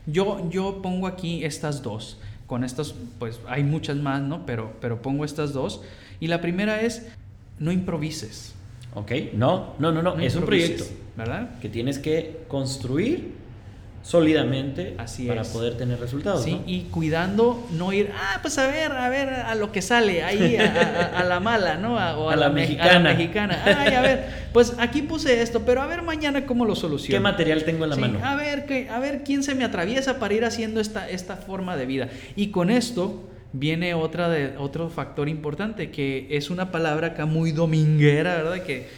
yo, 0.05 0.49
yo 0.49 0.81
pongo 0.81 1.07
aquí 1.07 1.43
estas 1.43 1.83
dos 1.83 2.17
con 2.47 2.63
estas, 2.63 2.93
pues 3.19 3.39
hay 3.47 3.63
muchas 3.63 3.97
más, 3.97 4.21
¿no? 4.21 4.45
Pero, 4.45 4.73
pero 4.79 5.01
pongo 5.01 5.25
estas 5.25 5.53
dos. 5.53 5.81
Y 6.19 6.27
la 6.27 6.39
primera 6.39 6.81
es, 6.81 7.07
no 7.59 7.71
improvises. 7.71 8.53
Ok, 8.95 9.11
no, 9.33 9.73
no, 9.79 9.91
no, 9.91 10.01
no, 10.01 10.19
es 10.19 10.35
un 10.35 10.45
proyecto, 10.45 10.85
¿verdad? 11.17 11.59
Que 11.59 11.67
tienes 11.67 11.97
que 11.97 12.43
construir 12.47 13.33
sólidamente 14.03 14.95
Así 14.97 15.25
para 15.25 15.43
poder 15.43 15.75
tener 15.75 15.99
resultados. 15.99 16.43
Sí, 16.43 16.61
y 16.67 16.81
cuidando 16.81 17.65
no 17.71 17.93
ir, 17.93 18.11
ah, 18.13 18.39
pues 18.41 18.57
a 18.57 18.67
ver, 18.67 18.91
a 18.91 19.09
ver, 19.09 19.29
a 19.29 19.55
lo 19.55 19.71
que 19.71 19.81
sale, 19.81 20.23
ahí 20.23 20.57
a, 20.57 21.23
la 21.23 21.39
mala, 21.39 21.77
¿no? 21.77 21.95
o 21.95 22.29
a, 22.29 22.35
la, 22.35 22.49
mexicana. 22.49 22.89
A 22.89 22.93
la 22.93 22.99
mexicana. 22.99 23.61
Ay, 23.65 23.93
a 23.93 24.01
ver, 24.01 24.25
pues 24.51 24.75
aquí 24.77 25.01
puse 25.01 25.41
esto, 25.41 25.61
pero 25.65 25.81
a 25.81 25.87
ver 25.87 26.01
mañana 26.01 26.45
cómo 26.45 26.65
lo 26.65 26.75
soluciono. 26.75 27.17
¿Qué 27.17 27.19
material 27.21 27.63
tengo 27.63 27.85
en 27.85 27.89
la 27.89 27.95
mano? 27.95 28.19
A 28.23 28.35
ver, 28.35 28.65
que, 28.65 28.89
a 28.89 28.99
ver 28.99 29.23
quién 29.23 29.41
se 29.41 29.55
me 29.55 29.63
atraviesa 29.63 30.19
para 30.19 30.33
ir 30.33 30.43
haciendo 30.43 30.81
esta, 30.81 31.09
esta 31.09 31.37
forma 31.37 31.77
de 31.77 31.85
vida. 31.85 32.09
Y 32.35 32.47
con 32.47 32.69
esto 32.69 33.23
viene 33.53 33.93
otra 33.93 34.27
de, 34.27 34.57
otro 34.57 34.89
factor 34.89 35.29
importante, 35.29 35.91
que 35.91 36.27
es 36.31 36.49
una 36.49 36.71
palabra 36.71 37.09
acá 37.09 37.25
muy 37.25 37.53
dominguera, 37.53 38.35
¿verdad? 38.35 38.63
Que, 38.63 38.89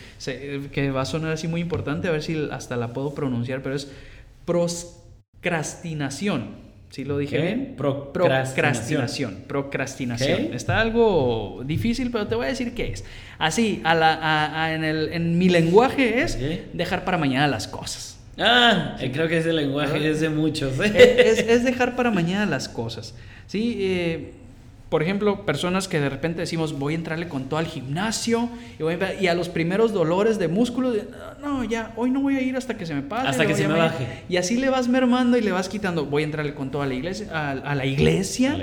que 0.71 0.91
va 0.91 1.01
a 1.01 1.05
sonar 1.05 1.33
así 1.33 1.47
muy 1.47 1.61
importante, 1.61 2.07
a 2.07 2.11
ver 2.11 2.23
si 2.23 2.47
hasta 2.51 2.75
la 2.75 2.93
puedo 2.93 3.13
pronunciar, 3.13 3.61
pero 3.61 3.75
es 3.75 3.91
procrastinación. 4.45 6.63
¿Sí 6.89 7.03
lo 7.03 7.17
dije 7.17 7.41
bien? 7.41 7.75
Procrastinación. 7.75 9.43
Procrastinación. 9.47 10.53
Está 10.53 10.79
algo 10.79 11.61
difícil, 11.65 12.09
pero 12.09 12.25
te 12.27 12.35
voy 12.35 12.45
a 12.45 12.49
decir 12.49 12.73
qué 12.73 12.93
es. 12.93 13.03
Así, 13.37 13.81
a 13.83 13.93
la, 13.95 14.73
en, 14.73 14.85
el, 14.85 15.11
en, 15.11 15.37
mi 15.37 15.49
lenguaje 15.49 16.21
es 16.21 16.39
dejar 16.73 17.03
para 17.03 17.17
mañana 17.17 17.47
las 17.47 17.67
cosas. 17.67 18.17
Ah, 18.37 18.95
creo 19.13 19.27
que 19.27 19.39
ese 19.39 19.51
lenguaje 19.51 20.09
es 20.09 20.21
de 20.21 20.29
muchos. 20.29 20.79
¿eh? 20.83 21.23
Es, 21.25 21.39
es, 21.39 21.65
dejar 21.65 21.97
para 21.97 22.11
mañana 22.11 22.45
las 22.45 22.69
cosas. 22.69 23.13
Sí, 23.47 23.75
eh, 23.79 24.31
por 24.95 25.03
ejemplo, 25.03 25.45
personas 25.45 25.89
que 25.89 25.99
de 25.99 26.07
repente 26.07 26.39
decimos, 26.39 26.79
voy 26.79 26.93
a 26.93 26.95
entrarle 26.95 27.27
con 27.27 27.49
todo 27.49 27.59
al 27.59 27.65
gimnasio 27.65 28.47
y, 28.79 29.27
a, 29.27 29.33
los 29.33 29.49
primeros 29.49 29.91
dolores 29.91 30.39
de 30.39 30.47
músculos, 30.47 30.95
no, 31.41 31.65
ya, 31.65 31.91
hoy 31.97 32.11
no 32.11 32.21
voy 32.21 32.37
a 32.37 32.41
ir 32.41 32.55
hasta 32.55 32.77
que 32.77 32.85
se 32.85 32.95
me 32.95 33.01
pase. 33.01 33.27
Hasta 33.27 33.45
que 33.45 33.55
se 33.55 33.67
me 33.67 33.77
baje. 33.77 34.23
Y 34.29 34.37
así 34.37 34.55
le 34.55 34.69
vas 34.69 34.87
mermando 34.87 35.37
y 35.37 35.41
le 35.41 35.51
vas 35.51 35.67
quitando, 35.67 36.05
voy 36.05 36.21
a 36.23 36.25
entrarle 36.27 36.53
con 36.53 36.71
todo 36.71 36.81
a 36.81 36.85
la 36.85 36.93
iglesia, 36.93 37.27
a, 37.29 37.75
la 37.75 37.85
iglesia, 37.85 38.57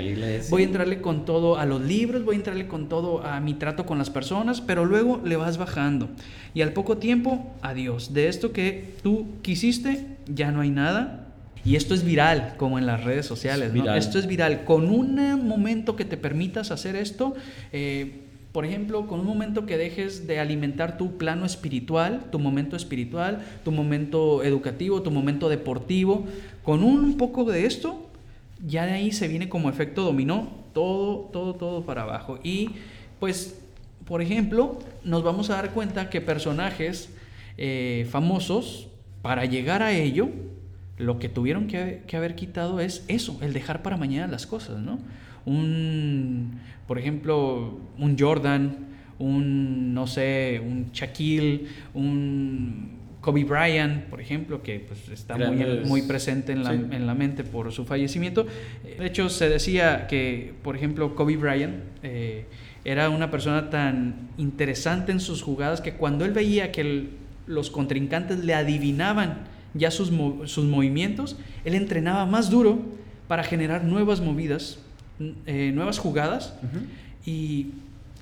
voy 0.49 0.63
a 0.63 0.65
entrarle 0.65 1.01
con 1.01 1.23
todo 1.23 1.59
a 1.59 1.67
los 1.67 1.81
libros, 1.81 2.25
voy 2.25 2.33
a 2.33 2.37
entrarle 2.39 2.65
con 2.65 2.89
todo 2.89 3.23
a 3.23 3.39
mi 3.39 3.53
trato 3.53 3.85
con 3.85 3.99
las 3.99 4.09
personas, 4.09 4.59
pero 4.59 4.85
luego 4.85 5.21
le 5.23 5.35
vas 5.35 5.59
bajando. 5.59 6.09
Y 6.55 6.63
al 6.63 6.73
poco 6.73 6.97
tiempo, 6.97 7.53
adiós. 7.61 8.11
De 8.11 8.27
esto 8.27 8.53
que 8.53 8.95
tú 9.03 9.27
quisiste, 9.43 10.17
ya 10.25 10.49
no 10.49 10.61
hay 10.61 10.71
nada 10.71 11.22
y 11.65 11.75
esto 11.75 11.93
es 11.93 12.03
viral, 12.03 12.55
como 12.57 12.77
en 12.77 12.85
las 12.85 13.03
redes 13.03 13.25
sociales. 13.25 13.71
Esto 13.95 14.19
es 14.19 14.27
viral. 14.27 14.65
Con 14.65 14.89
un 14.89 15.47
momento 15.47 15.95
que 15.95 16.05
te 16.05 16.17
permitas 16.17 16.71
hacer 16.71 16.95
esto, 16.95 17.35
eh, 17.71 18.19
por 18.51 18.65
ejemplo, 18.65 19.07
con 19.07 19.19
un 19.19 19.25
momento 19.25 19.65
que 19.65 19.77
dejes 19.77 20.27
de 20.27 20.39
alimentar 20.39 20.97
tu 20.97 21.17
plano 21.17 21.45
espiritual, 21.45 22.25
tu 22.31 22.37
momento 22.37 22.75
espiritual, 22.75 23.43
tu 23.63 23.71
momento 23.71 24.43
educativo, 24.43 25.01
tu 25.01 25.09
momento 25.09 25.49
deportivo, 25.49 26.25
con 26.63 26.83
un 26.83 27.17
poco 27.17 27.45
de 27.45 27.65
esto, 27.65 28.09
ya 28.65 28.85
de 28.85 28.91
ahí 28.91 29.11
se 29.11 29.27
viene 29.27 29.49
como 29.49 29.69
efecto 29.69 30.03
dominó 30.03 30.49
todo, 30.73 31.29
todo, 31.31 31.55
todo 31.55 31.81
para 31.83 32.03
abajo. 32.03 32.39
Y 32.43 32.71
pues, 33.19 33.59
por 34.05 34.21
ejemplo, 34.21 34.79
nos 35.03 35.23
vamos 35.23 35.49
a 35.49 35.55
dar 35.55 35.71
cuenta 35.71 36.09
que 36.09 36.21
personajes 36.21 37.09
eh, 37.57 38.07
famosos, 38.11 38.87
para 39.21 39.45
llegar 39.45 39.81
a 39.81 39.93
ello, 39.93 40.29
lo 40.97 41.19
que 41.19 41.29
tuvieron 41.29 41.67
que, 41.67 42.03
haber 42.15 42.35
quitado 42.35 42.79
es 42.79 43.03
eso, 43.07 43.37
el 43.41 43.53
dejar 43.53 43.81
para 43.81 43.97
mañana 43.97 44.27
las 44.31 44.45
cosas, 44.45 44.79
¿no? 44.79 44.99
Un, 45.45 46.59
por 46.87 46.99
ejemplo, 46.99 47.79
un 47.97 48.17
Jordan, 48.17 48.77
un, 49.19 49.93
no 49.93 50.07
sé, 50.07 50.61
un 50.63 50.91
Shaquille, 50.93 51.65
un 51.93 52.91
Kobe 53.21 53.43
Bryant, 53.43 54.03
por 54.05 54.21
ejemplo, 54.21 54.61
que 54.61 54.79
pues, 54.79 55.09
está 55.09 55.37
muy, 55.37 55.65
muy, 55.85 56.01
presente 56.03 56.51
en 56.51 56.63
la, 56.63 56.73
en 56.73 57.07
la, 57.07 57.15
mente 57.15 57.43
por 57.43 57.71
su 57.71 57.85
fallecimiento. 57.85 58.45
De 58.83 59.05
hecho, 59.05 59.29
se 59.29 59.49
decía 59.49 60.07
que, 60.07 60.53
por 60.61 60.75
ejemplo, 60.75 61.15
Kobe 61.15 61.37
Bryant 61.37 61.75
eh, 62.03 62.45
era 62.85 63.09
una 63.09 63.31
persona 63.31 63.69
tan 63.69 64.29
interesante 64.37 65.11
en 65.11 65.19
sus 65.19 65.41
jugadas 65.41 65.81
que 65.81 65.93
cuando 65.93 66.25
él 66.25 66.31
veía 66.31 66.71
que 66.71 67.09
los 67.47 67.69
contrincantes 67.69 68.39
le 68.43 68.53
adivinaban 68.53 69.52
ya 69.73 69.91
sus, 69.91 70.11
sus 70.45 70.65
movimientos, 70.65 71.37
él 71.65 71.75
entrenaba 71.75 72.25
más 72.25 72.49
duro 72.49 72.79
para 73.27 73.43
generar 73.43 73.83
nuevas 73.83 74.21
movidas, 74.21 74.79
eh, 75.45 75.71
nuevas 75.73 75.99
jugadas 75.99 76.53
y 77.25 77.67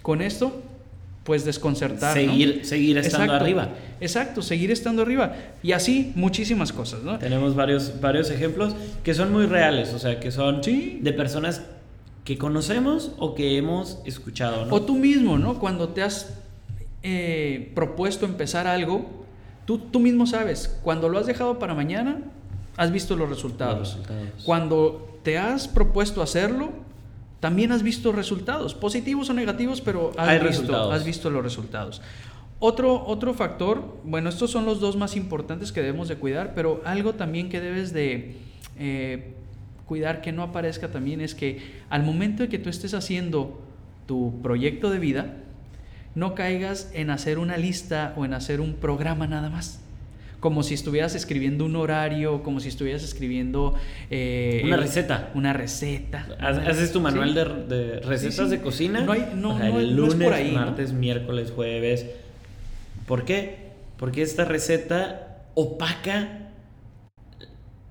con 0.01 0.21
esto 0.21 0.61
pues 1.23 1.45
desconcertar. 1.45 2.13
Seguir, 2.13 2.65
seguir 2.65 2.97
estando 2.97 3.33
arriba. 3.33 3.69
Exacto, 3.99 4.41
seguir 4.41 4.71
estando 4.71 5.03
arriba. 5.03 5.35
Y 5.61 5.73
así 5.73 6.11
muchísimas 6.15 6.73
cosas, 6.73 7.03
¿no? 7.03 7.19
Tenemos 7.19 7.55
varios, 7.55 7.99
varios 8.01 8.31
ejemplos 8.31 8.75
que 9.03 9.13
son 9.13 9.31
muy 9.31 9.45
reales, 9.45 9.93
o 9.93 9.99
sea, 9.99 10.19
que 10.19 10.31
son 10.31 10.61
de 10.61 11.13
personas 11.13 11.61
que 12.23 12.37
conocemos 12.37 13.11
o 13.17 13.35
que 13.35 13.57
hemos 13.57 13.99
escuchado, 14.05 14.67
O 14.69 14.81
tú 14.81 14.95
mismo, 14.95 15.37
¿no? 15.37 15.59
Cuando 15.59 15.89
te 15.89 16.01
has 16.01 16.33
eh, 17.03 17.71
propuesto 17.75 18.25
empezar 18.25 18.67
algo, 18.67 19.20
Tú, 19.65 19.99
mismo 19.99 20.25
sabes, 20.25 20.79
cuando 20.83 21.07
lo 21.07 21.17
has 21.17 21.27
dejado 21.27 21.59
para 21.59 21.73
mañana, 21.73 22.19
has 22.77 22.91
visto 22.91 23.15
los 23.15 23.29
resultados. 23.29 23.99
Cuando 24.43 25.19
te 25.23 25.37
has 25.37 25.67
propuesto 25.67 26.21
hacerlo, 26.21 26.71
también 27.39 27.71
has 27.71 27.81
visto 27.81 28.11
resultados, 28.11 28.73
positivos 28.73 29.29
o 29.29 29.33
negativos, 29.33 29.81
pero 29.81 30.11
has, 30.17 30.43
visto, 30.43 30.91
has 30.91 31.05
visto 31.05 31.29
los 31.29 31.43
resultados. 31.43 32.01
Otro, 32.59 33.03
otro 33.07 33.33
factor, 33.33 33.97
bueno, 34.03 34.29
estos 34.29 34.51
son 34.51 34.65
los 34.65 34.79
dos 34.79 34.95
más 34.95 35.15
importantes 35.15 35.71
que 35.71 35.81
debemos 35.81 36.07
de 36.07 36.17
cuidar, 36.17 36.53
pero 36.53 36.81
algo 36.85 37.13
también 37.15 37.49
que 37.49 37.59
debes 37.59 37.91
de 37.93 38.37
eh, 38.77 39.33
cuidar 39.87 40.21
que 40.21 40.31
no 40.31 40.43
aparezca 40.43 40.91
también 40.91 41.21
es 41.21 41.33
que 41.33 41.81
al 41.89 42.03
momento 42.03 42.43
de 42.43 42.49
que 42.49 42.59
tú 42.59 42.69
estés 42.69 42.93
haciendo 42.93 43.59
tu 44.05 44.39
proyecto 44.43 44.91
de 44.91 44.99
vida, 44.99 45.37
no 46.15 46.35
caigas 46.35 46.89
en 46.93 47.09
hacer 47.09 47.39
una 47.39 47.57
lista 47.57 48.13
o 48.17 48.25
en 48.25 48.33
hacer 48.33 48.61
un 48.61 48.73
programa 48.73 49.27
nada 49.27 49.49
más. 49.49 49.79
Como 50.39 50.63
si 50.63 50.73
estuvieras 50.73 51.13
escribiendo 51.13 51.65
un 51.65 51.75
horario, 51.75 52.41
como 52.41 52.59
si 52.59 52.69
estuvieras 52.69 53.03
escribiendo... 53.03 53.75
Eh, 54.09 54.61
una 54.65 54.77
receta. 54.77 55.29
Una 55.35 55.53
receta. 55.53 56.25
¿Haces 56.39 56.91
tu 56.91 56.99
manual 56.99 57.35
de, 57.35 57.99
recetas 57.99 58.49
de 58.49 58.59
cocina? 58.59 59.01
No 59.01 59.11
hay, 59.11 59.33
no, 59.35 59.59
el 59.79 59.95
lunes, 59.95 60.51
martes, 60.51 60.93
miércoles, 60.93 61.51
jueves. 61.55 62.07
¿Por 63.05 63.23
qué? 63.23 63.71
Porque 63.97 64.23
esta 64.23 64.45
receta 64.45 65.43
opaca 65.53 66.50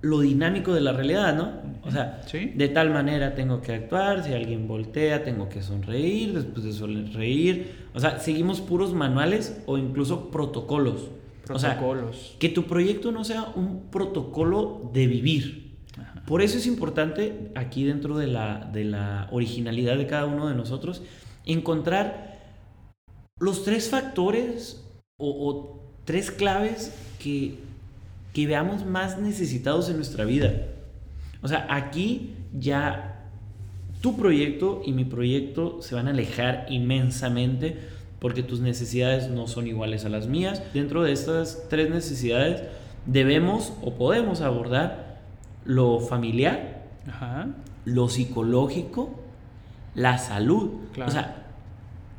lo 0.03 0.21
dinámico 0.21 0.73
de 0.73 0.81
la 0.81 0.93
realidad, 0.93 1.35
¿no? 1.37 1.53
O 1.87 1.91
sea, 1.91 2.23
Sí. 2.27 2.53
de 2.55 2.69
tal 2.69 2.91
manera 2.91 3.35
tengo 3.35 3.61
que 3.61 3.73
actuar, 3.75 4.25
si 4.25 4.33
alguien 4.33 4.67
voltea 4.67 5.25
tengo 5.25 5.49
que 5.49 5.63
sonreír, 5.63 6.33
después 6.35 6.65
de 6.65 6.73
sonreír. 6.73 7.75
O 7.95 8.01
sea, 8.01 8.19
seguimos 8.19 8.61
puros 8.61 8.95
manuales 8.95 9.63
o 9.67 9.77
incluso 9.79 10.31
protocolos. 10.31 11.09
O 11.53 11.59
sea, 11.59 11.77
Protocolos. 11.79 12.37
que 12.39 12.49
tu 12.49 12.65
proyecto 12.65 13.11
no 13.13 13.25
sea 13.25 13.47
un 13.57 13.91
protocolo 13.91 14.91
de 14.95 15.07
vivir. 15.07 15.71
Por 16.27 16.43
eso 16.43 16.59
es 16.59 16.67
importante 16.67 17.51
aquí 17.57 17.83
dentro 17.85 18.17
de 18.17 18.29
la, 18.29 18.71
de 18.73 18.85
la 18.85 19.27
originalidad 19.33 19.97
de 19.99 20.07
cada 20.07 20.27
uno 20.27 20.49
de 20.49 20.55
nosotros 20.55 21.03
encontrar 21.45 22.39
los 23.41 23.65
tres 23.65 23.89
factores 23.89 24.87
o, 25.19 25.49
o 25.49 25.83
tres 26.05 26.31
claves 26.31 26.95
que, 27.19 27.59
que 28.33 28.47
veamos 28.47 28.85
más 28.87 29.19
necesitados 29.19 29.89
en 29.89 29.97
nuestra 29.97 30.25
vida. 30.25 30.67
O 31.43 31.49
sea, 31.49 31.67
aquí 31.71 32.35
ya 32.59 33.29
tu 34.01 34.17
proyecto 34.17 34.83
y 34.85 34.93
mi 34.93 35.05
proyecto 35.05 35.83
se 35.83 35.95
van 35.95 36.09
a 36.09 36.11
alejar 36.11 36.67
inmensamente 36.69 37.79
porque 38.19 38.43
tus 38.43 38.61
necesidades 38.61 39.29
no 39.31 39.47
son 39.47 39.67
iguales 39.67 40.05
a 40.05 40.09
las 40.09 40.27
mías. 40.27 40.63
Dentro 40.75 41.03
de 41.03 41.13
estas 41.13 41.67
tres 41.69 41.91
necesidades 41.91 42.63
debemos 43.07 43.73
o 43.83 43.95
podemos 43.95 44.43
abordar 44.43 45.21
lo 45.65 46.01
familiar, 46.01 46.85
Ajá. 47.09 47.49
lo 47.85 48.09
psicológico, 48.09 49.19
la 49.95 50.19
salud. 50.19 50.71
Claro. 50.93 51.11
O 51.11 51.13
sea, 51.13 51.47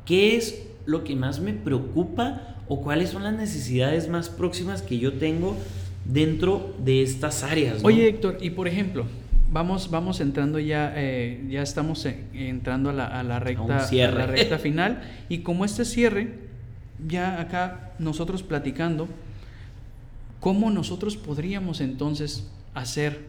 ¿qué 0.04 0.36
es 0.36 0.66
lo 0.86 1.04
que 1.04 1.14
más 1.14 1.40
me 1.40 1.52
preocupa 1.52 2.56
o 2.68 2.80
cuáles 2.80 3.10
son 3.10 3.22
las 3.22 3.34
necesidades 3.34 4.08
más 4.08 4.28
próximas 4.28 4.82
que 4.82 4.98
yo 4.98 5.14
tengo 5.14 5.56
dentro 6.04 6.74
de 6.82 7.02
estas 7.02 7.42
áreas? 7.42 7.82
¿no? 7.82 7.88
Oye, 7.88 8.08
Héctor, 8.08 8.38
y 8.40 8.50
por 8.50 8.68
ejemplo, 8.68 9.06
vamos, 9.50 9.90
vamos 9.90 10.20
entrando 10.20 10.58
ya, 10.58 10.92
eh, 10.96 11.44
ya 11.48 11.62
estamos 11.62 12.06
entrando 12.32 12.90
a 12.90 12.92
la, 12.92 13.06
a 13.06 13.22
la 13.22 13.38
recta, 13.38 13.80
cierre. 13.80 14.22
a 14.22 14.26
la 14.26 14.26
recta 14.26 14.58
final. 14.60 15.02
Y 15.28 15.38
como 15.38 15.64
este 15.64 15.84
cierre, 15.84 16.34
ya 17.06 17.40
acá 17.40 17.92
nosotros 17.98 18.42
platicando, 18.42 19.08
¿cómo 20.40 20.70
nosotros 20.70 21.16
podríamos 21.16 21.80
entonces 21.80 22.48
hacer 22.74 23.20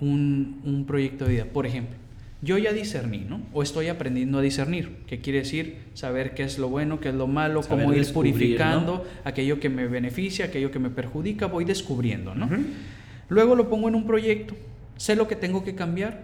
un, 0.00 0.60
un 0.64 0.84
proyecto 0.86 1.24
de 1.24 1.32
vida? 1.32 1.44
Por 1.46 1.66
ejemplo, 1.66 1.96
yo 2.42 2.56
ya 2.56 2.72
discerní, 2.72 3.26
¿no? 3.28 3.42
O 3.52 3.62
estoy 3.62 3.88
aprendiendo 3.88 4.38
a 4.38 4.42
discernir, 4.42 4.96
que 5.06 5.20
quiere 5.20 5.40
decir 5.40 5.78
saber 5.94 6.34
qué 6.34 6.42
es 6.42 6.58
lo 6.58 6.68
bueno, 6.68 6.98
qué 6.98 7.10
es 7.10 7.14
lo 7.14 7.26
malo, 7.26 7.62
Saber 7.62 7.84
cómo 7.84 7.94
ir 7.94 8.12
purificando 8.12 9.06
aquello 9.24 9.60
que 9.60 9.68
me 9.68 9.86
beneficia, 9.86 10.46
aquello 10.46 10.70
que 10.70 10.78
me 10.78 10.88
perjudica, 10.88 11.46
voy 11.46 11.64
descubriendo, 11.64 12.34
¿no? 12.34 12.48
Luego 13.28 13.54
lo 13.56 13.68
pongo 13.68 13.88
en 13.88 13.94
un 13.94 14.06
proyecto, 14.06 14.56
sé 14.96 15.16
lo 15.16 15.28
que 15.28 15.36
tengo 15.36 15.64
que 15.64 15.74
cambiar, 15.74 16.22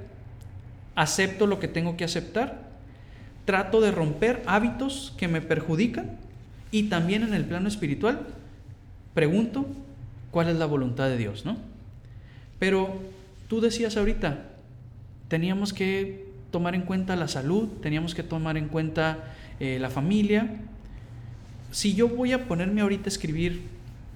acepto 0.94 1.46
lo 1.46 1.60
que 1.60 1.68
tengo 1.68 1.96
que 1.96 2.04
aceptar, 2.04 2.66
trato 3.44 3.80
de 3.80 3.90
romper 3.90 4.42
hábitos 4.46 5.14
que 5.18 5.28
me 5.28 5.42
perjudican 5.42 6.18
y 6.70 6.84
también 6.84 7.22
en 7.22 7.34
el 7.34 7.44
plano 7.44 7.68
espiritual 7.68 8.26
pregunto 9.14 9.66
cuál 10.30 10.48
es 10.48 10.56
la 10.56 10.66
voluntad 10.66 11.08
de 11.08 11.16
Dios, 11.16 11.44
¿no? 11.44 11.58
Pero 12.58 13.00
tú 13.48 13.60
decías 13.60 13.96
ahorita, 13.96 14.55
teníamos 15.28 15.72
que 15.72 16.26
tomar 16.50 16.74
en 16.74 16.82
cuenta 16.82 17.16
la 17.16 17.28
salud, 17.28 17.68
teníamos 17.82 18.14
que 18.14 18.22
tomar 18.22 18.56
en 18.56 18.68
cuenta 18.68 19.24
eh, 19.60 19.78
la 19.80 19.90
familia. 19.90 20.56
Si 21.70 21.94
yo 21.94 22.08
voy 22.08 22.32
a 22.32 22.46
ponerme 22.46 22.80
ahorita 22.80 23.04
a 23.06 23.08
escribir 23.08 23.62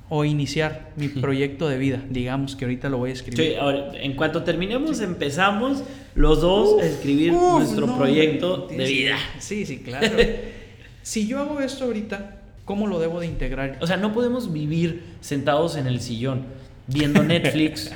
o 0.08 0.24
iniciar 0.24 0.90
mi 0.96 1.08
proyecto 1.08 1.68
de 1.68 1.78
vida, 1.78 2.02
digamos 2.08 2.56
que 2.56 2.64
ahorita 2.64 2.88
lo 2.88 2.98
voy 2.98 3.10
a 3.10 3.12
escribir. 3.12 3.52
Sí, 3.52 3.54
ahora, 3.54 3.92
en 3.94 4.14
cuanto 4.14 4.42
terminemos, 4.42 5.00
empezamos 5.00 5.82
los 6.14 6.40
dos 6.40 6.74
Uf, 6.74 6.82
a 6.82 6.86
escribir 6.86 7.32
uf, 7.32 7.58
nuestro 7.58 7.86
no, 7.86 7.96
proyecto 7.96 8.66
de 8.68 8.84
vida. 8.84 9.16
Sí, 9.38 9.66
sí, 9.66 9.78
claro. 9.78 10.16
si 11.02 11.26
yo 11.26 11.38
hago 11.38 11.60
esto 11.60 11.84
ahorita, 11.84 12.40
¿cómo 12.64 12.86
lo 12.86 12.98
debo 12.98 13.20
de 13.20 13.26
integrar? 13.26 13.78
O 13.80 13.86
sea, 13.86 13.96
no 13.96 14.12
podemos 14.12 14.52
vivir 14.52 15.02
sentados 15.20 15.76
en 15.76 15.86
el 15.86 16.00
sillón 16.00 16.59
viendo 16.92 17.22
Netflix. 17.22 17.90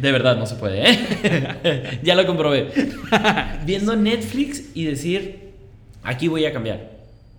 De 0.00 0.12
verdad, 0.12 0.36
no 0.36 0.46
se 0.46 0.54
puede, 0.56 0.82
¿eh? 0.90 2.00
ya 2.02 2.14
lo 2.14 2.26
comprobé. 2.26 2.68
Viendo 3.66 3.94
Netflix 3.96 4.70
y 4.74 4.84
decir, 4.84 5.50
aquí 6.02 6.28
voy 6.28 6.44
a 6.46 6.52
cambiar. 6.52 6.90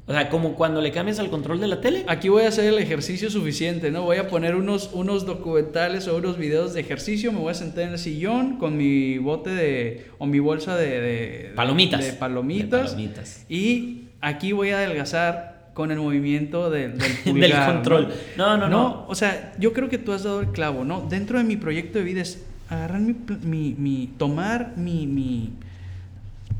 O 0.08 0.14
sea, 0.14 0.30
como 0.30 0.56
cuando 0.56 0.82
le 0.82 0.92
cambias 0.92 1.20
al 1.20 1.30
control 1.30 1.60
de 1.62 1.68
la 1.68 1.80
tele. 1.80 2.04
Aquí 2.08 2.28
voy 2.30 2.44
a 2.44 2.50
hacer 2.50 2.66
el 2.66 2.78
ejercicio 2.80 3.30
suficiente, 3.30 3.92
¿no? 3.92 4.04
Voy 4.04 4.18
a 4.18 4.28
poner 4.28 4.56
unos, 4.56 4.90
unos 4.94 5.26
documentales 5.26 6.08
o 6.08 6.18
unos 6.18 6.38
videos 6.38 6.74
de 6.74 6.82
ejercicio, 6.82 7.32
me 7.32 7.40
voy 7.40 7.52
a 7.52 7.54
sentar 7.56 7.86
en 7.86 7.92
el 7.94 8.00
sillón 8.00 8.58
con 8.58 8.78
mi 8.78 9.18
bote 9.20 9.50
de, 9.52 10.08
o 10.18 10.26
mi 10.26 10.40
bolsa 10.40 10.76
de, 10.76 11.00
de- 11.02 11.52
Palomitas. 11.56 12.04
de 12.06 12.14
palomitas, 12.14 12.70
De 12.98 13.04
palomitas. 13.08 13.46
y 13.48 14.04
aquí 14.22 14.52
voy 14.52 14.72
a 14.72 14.80
adelgazar 14.80 15.51
con 15.74 15.92
el 15.92 16.00
movimiento 16.00 16.70
del, 16.70 16.98
del 16.98 17.12
pulgar, 17.26 17.50
Del 17.50 17.74
control. 17.76 18.14
No, 18.38 18.58
no, 18.58 18.68
no. 18.68 19.06
O 19.08 19.16
sea, 19.16 19.54
yo 19.60 19.74
creo 19.74 19.90
que 19.90 19.98
tú 19.98 20.12
has 20.12 20.24
dado 20.24 20.42
el 20.42 20.48
clavo, 20.50 20.84
¿no? 20.84 21.02
Dentro 21.10 21.38
de 21.38 21.44
mi 21.44 21.56
proyecto 21.58 21.98
de 22.00 22.04
vida 22.06 22.22
es 22.22 22.44
agarrar 22.70 23.00
mi, 23.02 23.16
mi, 23.44 23.76
mi- 23.78 24.08
tomar 24.18 24.74
mi, 24.78 25.08
mi, 25.08 25.52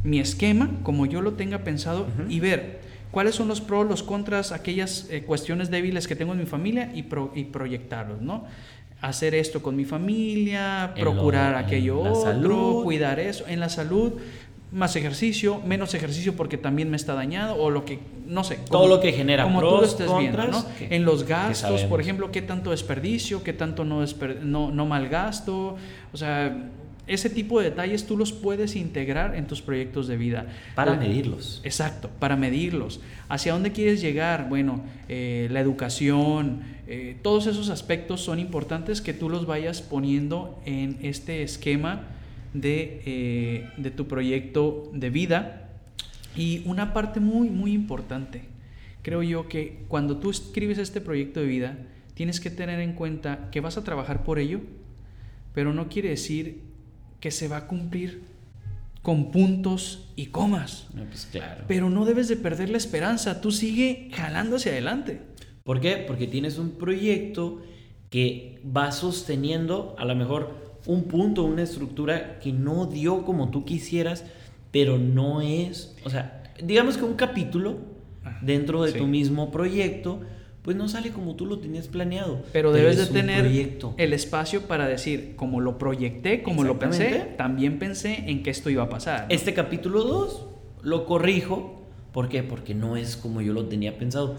mi 0.04 0.20
esquema 0.20 0.70
como 0.84 1.06
yo 1.06 1.22
lo 1.22 1.34
tenga 1.34 1.60
pensado 1.60 2.08
y 2.30 2.40
ver 2.40 2.80
cuáles 3.12 3.36
son 3.36 3.48
los 3.48 3.62
pros, 3.62 3.88
los 3.88 4.04
contras, 4.04 4.52
aquellas 4.52 5.08
eh, 5.12 5.24
cuestiones 5.24 5.70
débiles 5.70 6.08
que 6.08 6.16
tengo 6.16 6.32
en 6.34 6.40
mi 6.40 6.46
familia 6.46 6.92
y, 6.96 7.04
pro- 7.04 7.32
y 7.36 7.44
proyectarlos, 7.46 8.22
¿no? 8.22 8.46
Hacer 9.02 9.34
esto 9.36 9.62
con 9.62 9.76
mi 9.76 9.84
familia, 9.86 10.92
En 10.96 11.02
procurar 11.02 11.56
aquello 11.56 12.00
otro, 12.02 12.16
salud. 12.22 12.84
cuidar 12.84 13.20
eso, 13.20 13.46
en 13.48 13.60
la 13.60 13.68
salud, 13.70 14.14
más 14.72 14.96
ejercicio, 14.96 15.60
menos 15.66 15.94
ejercicio 15.94 16.34
porque 16.36 16.58
también 16.58 16.90
me 16.90 16.96
está 16.96 17.14
dañado 17.14 17.56
o 17.56 17.70
lo 17.70 17.84
que, 17.84 18.00
no 18.26 18.44
sé. 18.46 18.58
Todo 18.70 18.88
lo 18.88 19.00
que 19.02 19.12
genera 19.12 19.44
como 19.44 19.60
tú 19.62 19.68
pros, 19.68 19.82
lo 19.82 19.88
estés 19.88 20.08
viendo, 20.18 20.38
¿no? 20.48 20.66
que- 20.78 20.96
en 20.96 21.04
los 21.04 21.24
gastos, 21.26 21.82
por 21.90 22.00
ejemplo, 22.00 22.32
qué 22.32 22.42
tanto 22.42 22.72
desperdicio, 22.72 23.44
qué 23.44 23.52
tanto 23.54 23.84
no, 23.84 24.02
desper- 24.02 24.40
no, 24.40 24.72
no 24.72 24.86
malgasto, 24.86 25.76
o 26.14 26.18
sea, 26.18 26.70
ese 27.08 27.30
tipo 27.30 27.60
de 27.60 27.72
detalles 27.72 28.06
tú 28.06 28.16
los 28.16 28.32
puedes 28.32 28.78
integrar 28.78 29.36
en 29.36 29.46
tus 29.46 29.62
proyectos 29.62 30.08
de 30.08 30.16
vida. 30.16 30.46
Para 30.76 30.94
medirlos. 30.96 31.60
Exacto, 31.66 32.10
para 32.20 32.38
medirlos. 32.38 33.02
¿Hacia 33.28 33.52
dónde 33.52 33.74
quieres 33.74 34.00
llegar? 34.00 34.48
Bueno, 34.48 34.82
eh, 35.10 35.50
la 35.52 35.60
educación, 35.60 36.62
eh, 36.88 37.18
todos 37.22 37.48
esos 37.48 37.70
aspectos 37.70 38.22
son 38.22 38.40
importantes 38.40 39.02
que 39.02 39.14
tú 39.14 39.28
los 39.30 39.46
vayas 39.46 39.82
poniendo 39.82 40.62
en 40.66 41.00
este 41.02 41.44
esquema 41.44 42.04
de, 42.54 43.02
eh, 43.06 43.70
de 43.78 43.92
tu 43.92 44.08
proyecto 44.08 44.90
de 44.94 45.10
vida. 45.10 45.70
Y 46.36 46.62
una 46.66 46.94
parte 46.94 47.20
muy, 47.20 47.50
muy 47.50 47.74
importante, 47.74 48.44
creo 49.02 49.22
yo 49.24 49.48
que 49.50 49.84
cuando 49.88 50.18
tú 50.18 50.30
escribes 50.30 50.78
este 50.78 51.02
proyecto 51.02 51.42
de 51.42 51.46
vida, 51.46 51.78
tienes 52.14 52.40
que 52.40 52.50
tener 52.50 52.80
en 52.80 52.94
cuenta 52.94 53.50
que 53.52 53.60
vas 53.60 53.78
a 53.78 53.84
trabajar 53.84 54.24
por 54.24 54.40
ello, 54.40 54.62
pero 55.54 55.74
no 55.74 55.90
quiere 55.90 56.10
decir 56.10 56.62
que 57.20 57.32
se 57.32 57.48
va 57.48 57.58
a 57.58 57.68
cumplir 57.68 58.22
con 59.02 59.32
puntos 59.32 60.10
y 60.16 60.28
comas. 60.28 60.88
No, 60.94 61.04
pues 61.06 61.28
claro. 61.32 61.66
Pero 61.68 61.90
no 61.90 62.06
debes 62.06 62.28
de 62.28 62.38
perder 62.38 62.70
la 62.70 62.78
esperanza, 62.78 63.42
tú 63.42 63.52
sigue 63.52 64.10
jalando 64.14 64.58
hacia 64.58 64.72
adelante. 64.72 65.22
¿Por 65.64 65.80
qué? 65.80 66.04
Porque 66.08 66.28
tienes 66.28 66.58
un 66.58 66.72
proyecto 66.72 67.62
que 68.10 68.62
va 68.66 68.92
sosteniendo 68.92 69.96
a 69.98 70.06
lo 70.06 70.16
mejor 70.16 70.71
un 70.86 71.04
punto, 71.04 71.44
una 71.44 71.64
estructura 71.64 72.40
que 72.40 72.52
no 72.52 72.86
dio 72.88 73.24
como 73.24 73.50
tú 73.50 73.66
quisieras, 73.66 74.26
pero 74.72 74.98
no 74.98 75.42
es, 75.42 75.96
o 76.06 76.10
sea, 76.10 76.44
digamos 76.64 76.98
que 76.98 77.04
un 77.04 77.14
capítulo 77.16 77.78
Ah, 78.24 78.38
dentro 78.44 78.84
de 78.84 78.92
sí. 78.92 79.00
tu 79.00 79.08
mismo 79.08 79.50
proyecto, 79.50 80.20
pues 80.62 80.78
no 80.78 80.88
sale 80.88 81.10
como 81.10 81.36
tú 81.36 81.48
lo 81.48 81.58
tenías 81.58 81.88
planeado. 81.88 82.44
Pero 82.54 82.72
debes 82.72 82.98
de 83.00 83.08
tener 83.08 83.40
proyecto. 83.42 83.96
el 83.98 84.14
espacio 84.14 84.62
para 84.68 84.88
decir, 84.88 85.34
como 85.36 85.60
lo 85.60 85.80
proyecté, 85.80 86.44
como 86.44 86.64
lo 86.64 86.78
pensé, 86.78 87.34
también 87.36 87.80
pensé 87.80 88.26
en 88.30 88.44
que 88.44 88.52
esto 88.52 88.70
iba 88.70 88.84
a 88.84 88.90
pasar. 88.90 89.22
¿no? 89.22 89.26
Este 89.30 89.56
capítulo 89.56 90.04
2 90.04 90.46
lo 90.84 91.08
corrijo, 91.08 91.82
¿por 92.12 92.30
qué? 92.30 92.44
Porque 92.44 92.76
no 92.76 92.96
es 92.96 93.18
como 93.18 93.42
yo 93.42 93.54
lo 93.54 93.66
tenía 93.66 93.98
pensado. 93.98 94.36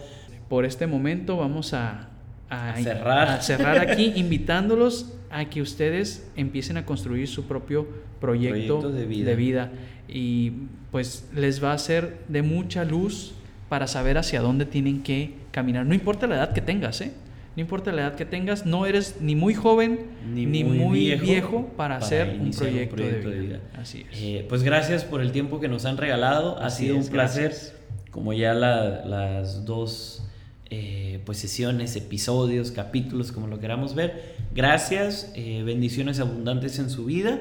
Por 0.48 0.64
este 0.64 0.87
momento 0.87 1.37
vamos 1.38 1.74
a, 1.74 2.11
a- 2.48 2.70
A 2.74 2.76
cerrar. 2.76 3.28
a 3.31 3.42
cerrar 3.42 3.78
aquí, 3.81 4.12
invitándolos 4.16 5.12
a 5.33 5.47
que 5.47 5.62
ustedes 5.62 6.31
empiecen 6.37 6.77
a 6.77 6.85
construir 6.85 7.27
su 7.29 7.45
propio 7.45 7.88
proyecto, 8.21 8.81
Proyecto 8.81 8.92
de 8.92 9.01
de, 9.01 9.07
vida. 9.07 9.35
vida. 9.35 9.73
Y 10.09 10.53
pues 10.90 11.29
les 11.35 11.62
va 11.62 11.73
a 11.73 11.79
ser 11.79 12.18
de 12.29 12.42
mucha 12.42 12.85
luz 12.85 13.35
para 13.68 13.87
saber 13.87 14.18
hacia 14.18 14.40
dónde 14.40 14.66
tienen 14.66 15.03
que 15.03 15.35
caminar. 15.51 15.87
No 15.87 15.95
importa 15.95 16.27
la 16.27 16.37
edad 16.37 16.53
que 16.53 16.61
tengas, 16.61 17.01
¿eh? 17.01 17.12
No 17.57 17.61
importa 17.61 17.92
la 17.92 18.03
edad 18.03 18.14
que 18.14 18.25
tengas, 18.25 18.64
no 18.64 18.87
eres 18.87 19.16
ni 19.21 19.35
muy 19.35 19.55
joven 19.55 20.07
ni, 20.27 20.47
muy, 20.64 21.14
viejo, 21.16 21.71
para, 21.77 21.97
hacer 21.97 22.38
un 22.40 22.51
proyecto, 22.51 22.97
de, 22.97 23.40
vida. 23.40 23.61
Así 23.77 24.07
es. 24.11 24.18
Eh, 24.23 24.47
pues 24.49 24.62
gracias 24.62 25.05
por 25.05 25.21
el 25.21 25.33
tiempo 25.33 25.61
que 25.61 25.68
nos 25.68 25.85
han 25.85 25.99
regalado. 25.99 26.59
Ha 26.59 26.71
sido 26.71 26.99
es, 26.99 27.07
un 27.07 27.12
placer. 27.12 27.51
gracias. 27.51 27.75
Como 28.11 28.33
ya 28.33 28.55
la- 28.55 29.05
las 29.05 29.64
dos 29.66 30.27
eh, 30.74 31.20
pues 31.26 31.37
sesiones, 31.37 31.96
episodios, 31.96 32.70
capítulos, 32.70 33.30
como 33.30 33.46
lo 33.46 33.61
queramos 33.61 33.94
ver. 33.94 34.37
Gracias, 34.54 35.30
eh, 35.37 35.62
bendiciones 35.66 36.18
abundantes 36.18 36.78
en 36.78 36.88
su 36.88 37.04
vida. 37.04 37.40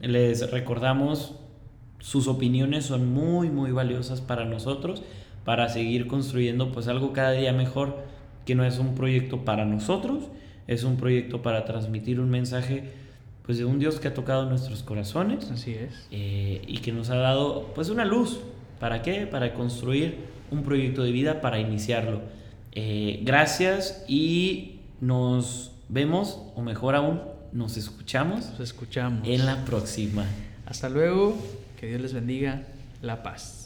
Les 0.00 0.48
recordamos, 0.52 1.34
sus 1.98 2.28
opiniones 2.28 2.84
son 2.84 3.12
muy, 3.12 3.50
muy 3.50 3.72
valiosas 3.72 4.20
para 4.20 4.44
nosotros, 4.44 5.02
para 5.44 5.68
seguir 5.68 6.06
construyendo 6.06 6.70
pues 6.70 6.86
algo 6.86 7.12
cada 7.12 7.32
día 7.32 7.52
mejor, 7.52 7.96
que 8.46 8.54
no 8.54 8.64
es 8.64 8.78
un 8.78 8.94
proyecto 8.94 9.44
para 9.44 9.64
nosotros, 9.64 10.28
es 10.68 10.84
un 10.84 10.98
proyecto 10.98 11.42
para 11.42 11.64
transmitir 11.64 12.20
un 12.20 12.30
mensaje 12.30 12.92
pues 13.42 13.58
de 13.58 13.64
un 13.64 13.80
Dios 13.80 13.98
que 13.98 14.06
ha 14.06 14.14
tocado 14.14 14.48
nuestros 14.48 14.84
corazones. 14.84 15.50
Así 15.50 15.74
es. 15.74 16.06
Eh, 16.12 16.62
y 16.64 16.78
que 16.78 16.92
nos 16.92 17.10
ha 17.10 17.16
dado 17.16 17.72
pues 17.74 17.90
una 17.90 18.04
luz. 18.04 18.38
¿Para 18.78 19.02
qué? 19.02 19.26
Para 19.26 19.52
construir 19.52 20.14
un 20.52 20.62
proyecto 20.62 21.02
de 21.02 21.10
vida, 21.10 21.40
para 21.40 21.58
iniciarlo. 21.58 22.38
Eh, 22.72 23.20
gracias 23.24 24.04
y 24.08 24.80
nos 25.00 25.72
vemos, 25.88 26.40
o 26.54 26.62
mejor 26.62 26.94
aún, 26.94 27.20
nos 27.52 27.76
escuchamos. 27.76 28.46
Nos 28.50 28.60
escuchamos. 28.60 29.26
En 29.26 29.46
la 29.46 29.64
próxima. 29.64 30.24
Hasta 30.66 30.88
luego. 30.88 31.36
Que 31.80 31.86
Dios 31.86 32.00
les 32.00 32.12
bendiga. 32.12 32.62
La 33.02 33.22
paz. 33.22 33.57